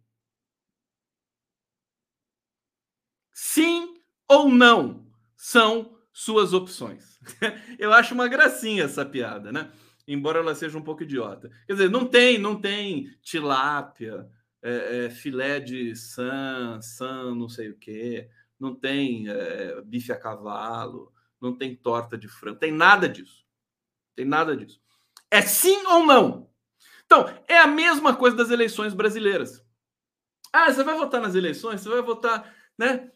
[3.32, 3.94] Sim
[4.28, 7.18] ou não são suas opções.
[7.78, 9.70] Eu acho uma gracinha essa piada, né?
[10.06, 11.50] Embora ela seja um pouco idiota.
[11.66, 14.28] Quer dizer, não tem, não tem tilápia,
[14.62, 18.28] é, é, filé de san, san, não sei o quê,
[18.58, 23.44] não tem é, bife a cavalo, não tem torta de frango, tem nada disso.
[24.16, 24.80] Tem nada disso.
[25.30, 26.50] É sim ou não?
[27.08, 29.64] Então, é a mesma coisa das eleições brasileiras.
[30.52, 31.80] Ah, você vai votar nas eleições?
[31.80, 33.10] Você vai votar, né?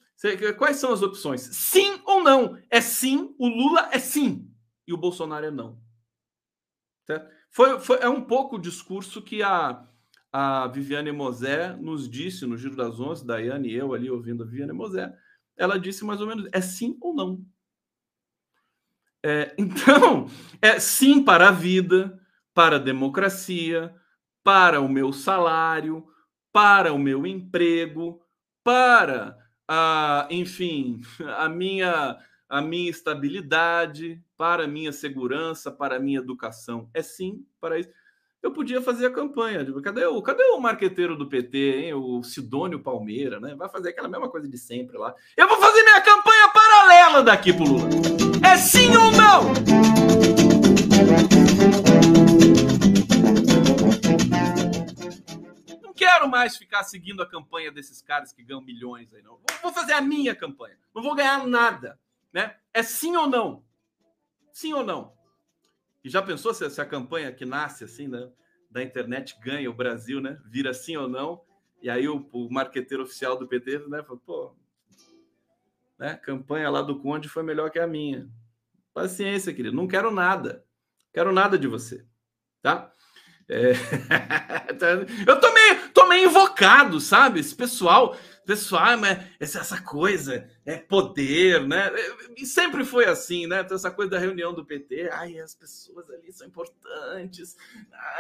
[0.57, 1.43] Quais são as opções?
[1.43, 2.59] Sim ou não?
[2.71, 4.51] É sim, o Lula é sim
[4.87, 5.79] e o Bolsonaro é não.
[7.51, 9.87] Foi, foi, é um pouco o discurso que a,
[10.33, 14.47] a Viviane Mosé nos disse no Giro das Onze, Daiane e eu ali ouvindo a
[14.47, 15.15] Viviane Mosé.
[15.55, 17.45] Ela disse mais ou menos: é sim ou não.
[19.23, 20.31] É, então,
[20.63, 22.19] é sim para a vida,
[22.55, 23.95] para a democracia,
[24.43, 26.07] para o meu salário,
[26.53, 28.21] para o meu emprego,
[28.63, 29.37] para
[29.69, 31.01] a, enfim,
[31.37, 32.19] a minha
[32.53, 36.87] a minha estabilidade, para a minha segurança, para a minha educação.
[36.93, 37.89] É sim para isso.
[38.43, 39.65] Eu podia fazer a campanha.
[39.81, 41.95] Cadê o, cadê o marqueteiro do PT, hein?
[41.95, 43.55] O Sidônio Palmeira, né?
[43.55, 45.15] Vai fazer aquela mesma coisa de sempre lá.
[45.35, 47.89] Eu vou fazer minha campanha paralela daqui pro Lula.
[48.47, 49.55] É sim ou não?
[56.03, 59.41] Quero mais ficar seguindo a campanha desses caras que ganham milhões aí, não.
[59.63, 60.77] Vou fazer a minha campanha.
[60.93, 61.97] Não vou ganhar nada,
[62.33, 62.57] né?
[62.75, 63.65] É sim ou não?
[64.53, 65.17] Sim ou não?
[66.03, 68.29] E já pensou se, a campanha que nasce assim, né,
[68.69, 70.41] da internet ganha o Brasil, né?
[70.45, 71.45] Vira sim ou não?
[71.81, 74.57] E aí o, o marqueteiro oficial do PT, né, falou, pô,
[75.97, 78.29] né, campanha lá do Conde foi melhor que a minha.
[78.93, 80.67] Paciência, querido, não quero nada.
[81.13, 82.05] Quero nada de você,
[82.61, 82.93] tá?
[83.53, 83.73] É...
[85.29, 87.41] eu tô meio, tô meio invocado, sabe?
[87.41, 91.91] Esse pessoal, pessoal, mas essa coisa é poder, né?
[92.35, 93.67] E sempre foi assim, né?
[93.71, 97.57] Essa coisa da reunião do PT, ai, as pessoas ali são importantes,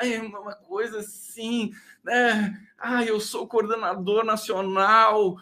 [0.01, 1.73] ai, uma coisa assim,
[2.05, 2.55] né?
[2.79, 5.37] Ai, eu sou coordenador nacional.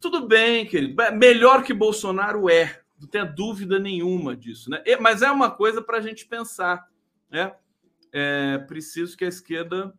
[0.00, 4.82] Tudo bem, querido, é melhor que Bolsonaro é, não tenha dúvida nenhuma disso, né?
[5.00, 6.84] Mas é uma coisa para a gente pensar,
[7.30, 7.54] né?
[8.18, 9.92] É preciso que a esquerda,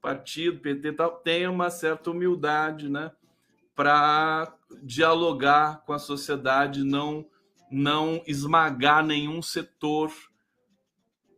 [0.00, 3.12] partido, PT, tal, tenha uma certa humildade, né,
[3.74, 7.26] para dialogar com a sociedade, não
[7.70, 10.12] não esmagar nenhum setor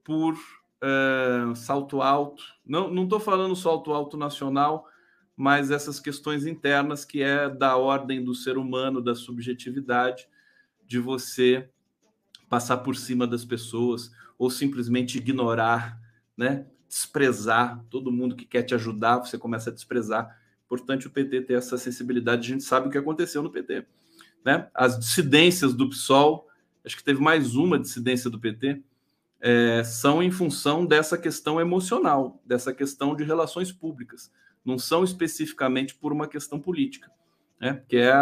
[0.04, 0.36] por
[0.82, 2.42] é, salto alto.
[2.66, 4.84] Não estou falando salto alto nacional,
[5.36, 10.26] mas essas questões internas que é da ordem do ser humano, da subjetividade,
[10.84, 11.70] de você
[12.48, 15.98] passar por cima das pessoas ou simplesmente ignorar,
[16.36, 16.66] né?
[16.88, 20.38] desprezar todo mundo que quer te ajudar, você começa a desprezar.
[20.64, 22.46] Importante o PT ter essa sensibilidade.
[22.46, 23.84] A gente sabe o que aconteceu no PT.
[24.44, 24.68] Né?
[24.72, 26.48] As dissidências do PSOL,
[26.84, 28.82] acho que teve mais uma dissidência do PT,
[29.40, 34.30] é, são em função dessa questão emocional, dessa questão de relações públicas.
[34.64, 37.10] Não são especificamente por uma questão política,
[37.60, 37.82] né?
[37.88, 38.14] que é,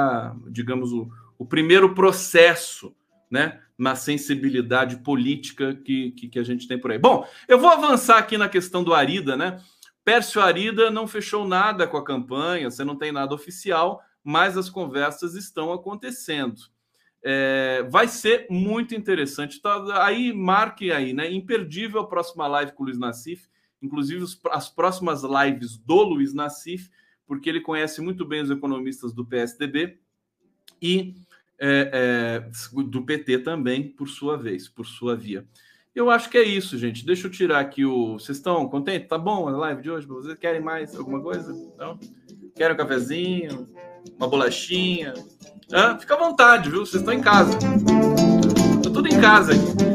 [0.49, 2.95] digamos, o, o primeiro processo
[3.33, 3.59] né?
[3.78, 6.99] Na sensibilidade política que, que, que, a gente tem por aí.
[6.99, 9.59] Bom, eu vou avançar aqui na questão do Arida, né?
[10.05, 14.68] Pércio Arida não fechou nada com a campanha, você não tem nada oficial, mas as
[14.68, 16.61] conversas estão acontecendo.
[17.24, 19.62] É, vai ser muito interessante.
[19.62, 21.33] Tá, aí, marque aí, né?
[21.33, 23.49] Imperdível a próxima live com o Luiz Nassif,
[23.80, 26.91] inclusive os, as próximas lives do Luiz Nassif,
[27.26, 29.99] porque ele conhece muito bem os economistas do PSDB
[30.83, 31.14] e
[31.65, 35.47] é, é, do PT também, por sua vez, por sua via.
[35.95, 37.07] Eu acho que é isso, gente.
[37.07, 38.15] Deixa eu tirar aqui o.
[38.15, 39.09] Vocês estão contentes?
[39.09, 40.37] Tá bom a live de hoje vocês?
[40.39, 41.53] Querem mais alguma coisa?
[41.53, 42.01] Então,
[42.57, 43.69] querem um cafezinho?
[44.17, 45.15] Uma bolachinha?
[45.71, 45.97] Hã?
[45.99, 46.85] Fica à vontade, viu?
[46.85, 47.57] Vocês estão em casa.
[48.83, 49.93] Tá tudo em casa aqui.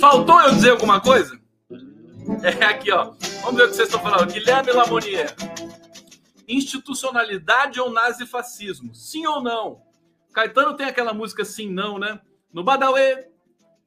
[0.00, 1.38] Faltou eu dizer alguma coisa?
[2.42, 3.12] É aqui, ó.
[3.42, 4.32] Vamos ver o que vocês estão falando.
[4.32, 5.32] Guilherme Lamonier.
[6.48, 8.94] Institucionalidade ou nazifascismo?
[8.94, 9.82] Sim ou não?
[10.32, 12.20] Caetano tem aquela música Sim Não, né?
[12.52, 13.28] No Badauê,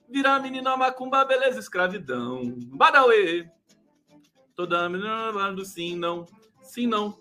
[0.10, 2.44] virar menina macumba, beleza, escravidão.
[2.44, 3.50] No Badauê,
[4.56, 6.26] toda menina do sim, não.
[6.62, 7.20] Sim, não.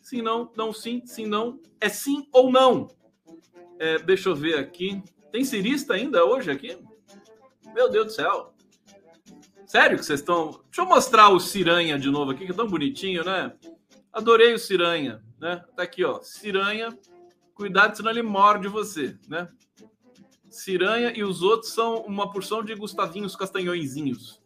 [0.00, 0.52] Sim, não.
[0.56, 1.60] Não, sim, sim, não.
[1.80, 2.88] É sim ou não?
[3.78, 5.02] É, deixa eu ver aqui.
[5.30, 6.76] Tem cirista ainda hoje aqui?
[7.74, 8.54] Meu Deus do céu.
[9.66, 10.62] Sério que vocês estão.
[10.64, 13.52] Deixa eu mostrar o Ciranha de novo aqui, que é tão bonitinho, né?
[14.18, 15.64] Adorei o Ciranha, né?
[15.76, 16.20] Tá aqui, ó.
[16.20, 16.88] Ciranha,
[17.54, 19.48] cuidado, senão ele morde você, né?
[20.50, 24.42] Ciranha e os outros são uma porção de Gustavinhos Castanhõezinhos.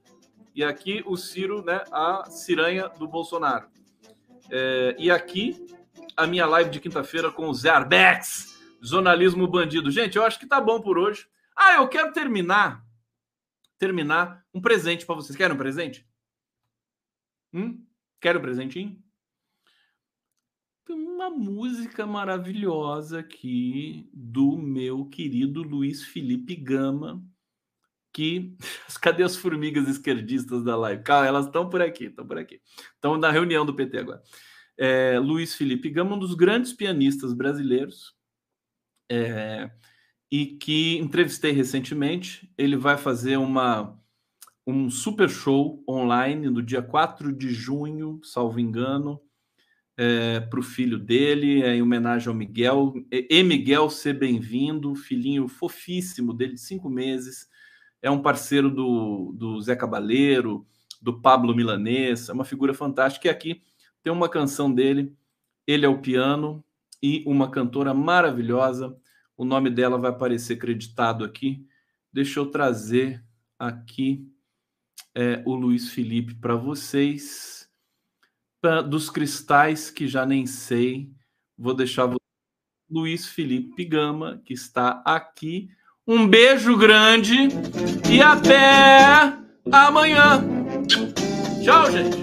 [0.55, 1.83] E aqui o Ciro, né?
[1.91, 3.67] A Ciranha do Bolsonaro.
[4.51, 5.67] É, e aqui
[6.15, 9.91] a minha live de quinta-feira com o Zé Arbex, jornalismo bandido.
[9.91, 11.27] Gente, eu acho que tá bom por hoje.
[11.57, 12.85] Ah, eu quero terminar
[13.79, 15.35] terminar um presente para vocês.
[15.35, 16.07] Querem um presente?
[17.55, 17.83] Hum?
[18.21, 19.03] Querem um presentinho?
[21.23, 27.25] Uma música maravilhosa aqui do meu querido Luiz Felipe Gama,
[28.13, 28.57] que.
[29.01, 31.05] Cadê as formigas esquerdistas da live?
[31.05, 32.61] Calma, elas estão por aqui, estão por aqui.
[32.95, 34.21] Estão na reunião do PT agora.
[34.77, 38.17] É, Luiz Felipe Gama, um dos grandes pianistas brasileiros.
[39.09, 39.71] É,
[40.29, 42.53] e que entrevistei recentemente.
[42.59, 43.97] Ele vai fazer uma,
[44.67, 49.23] um super show online no dia 4 de junho, salvo engano,
[49.97, 52.95] é, para o filho dele, é, em homenagem ao Miguel.
[53.11, 57.49] E Miguel, ser bem-vindo, filhinho fofíssimo dele, de cinco meses.
[58.01, 60.67] É um parceiro do, do Zé Cabaleiro,
[61.01, 63.29] do Pablo Milanês, é uma figura fantástica.
[63.29, 63.63] E aqui
[64.03, 65.15] tem uma canção dele,
[65.67, 66.65] ele é o piano,
[67.03, 68.97] e uma cantora maravilhosa,
[69.37, 71.67] o nome dela vai aparecer creditado aqui.
[72.13, 73.25] Deixa eu trazer
[73.59, 74.31] aqui
[75.15, 77.62] é, o Luiz Felipe para vocês.
[78.89, 81.11] Dos cristais que já nem sei,
[81.59, 82.09] vou deixar
[82.89, 85.69] Luiz Felipe Gama, que está aqui.
[86.07, 87.49] Um beijo grande
[88.09, 89.37] e até
[89.71, 90.45] amanhã.
[91.65, 92.23] Tchau, gente.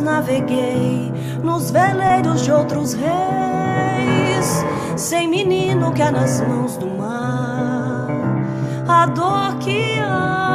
[0.00, 4.64] Naveguei nos veleiros de outros reis.
[4.96, 8.08] Sem menino que há nas mãos do mar,
[8.88, 10.46] a dor que há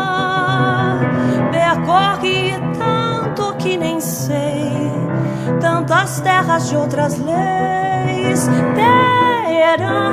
[1.51, 4.91] percorre tanto que nem sei.
[5.59, 8.49] Tantas terras de outras leis.
[8.75, 10.05] Teherã,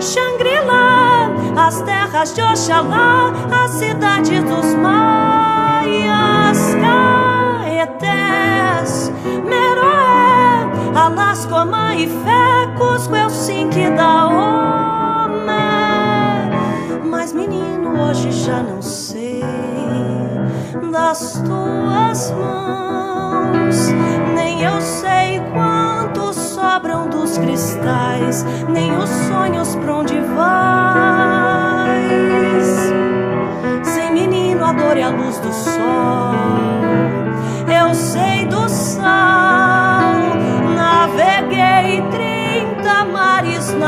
[0.00, 6.58] Xangri-Lá, as terras de Oxalá, a cidade dos maias,
[7.86, 9.12] Caetés,
[9.44, 14.26] Meroé, Alascomã e Fé, Cusco, Elsinque da
[15.28, 15.60] Omé.
[17.04, 19.44] Mas menino, hoje já não sei
[20.90, 23.88] das tuas mãos,
[24.34, 30.46] nem eu sei quantos sobram dos cristais, nem os sonhos pra onde vais.
[33.82, 36.25] Sem menino, a dor e a luz do sol,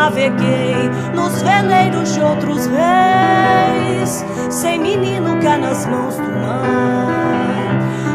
[0.08, 4.24] naveguei nos veleiros de outros reis.
[4.48, 7.68] Sem menino, cá nas mãos do mar,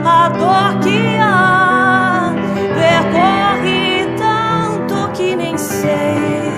[0.04, 2.34] a dor que há
[2.74, 3.94] percorre
[5.56, 6.52] sei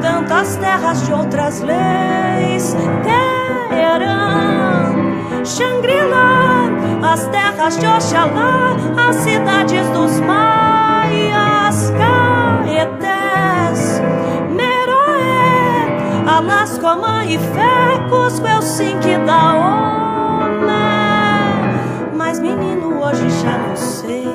[0.00, 2.76] tantas terras de outras leis.
[3.02, 6.68] Terá Paran, Xangri-Lá,
[7.12, 8.76] as terras de Oxalá,
[9.08, 11.49] as cidades dos maias,
[16.40, 19.56] Alascomã e Fé, Cusco, Helsinki da
[20.46, 20.72] Omé.
[22.14, 24.26] Mas menino, hoje já não sei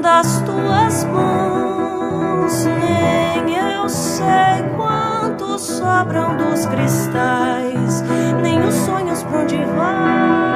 [0.00, 8.02] das tuas mãos, nem eu sei quantos sobram dos cristais,
[8.42, 10.49] nem os sonhos por onde vais.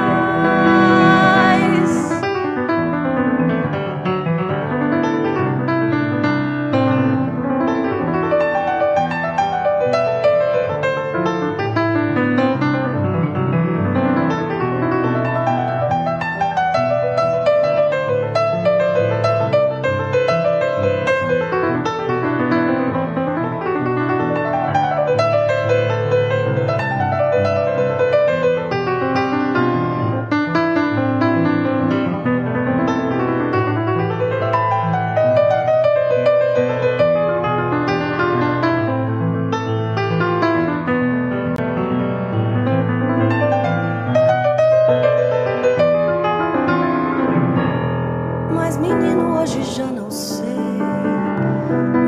[48.85, 50.45] Menino, hoje já não sei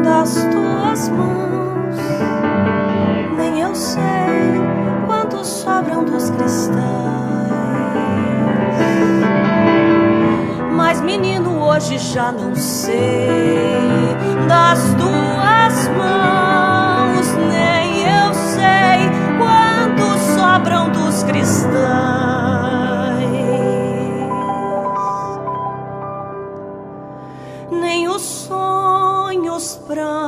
[0.04, 1.96] das tuas mãos,
[3.36, 3.96] nem eu sei
[5.06, 6.76] quantos sobram dos cristais.
[10.72, 14.14] Mas menino, hoje já não sei
[14.46, 22.15] das tuas mãos, nem eu sei quantos sobram dos cristais.
[29.94, 30.25] Nem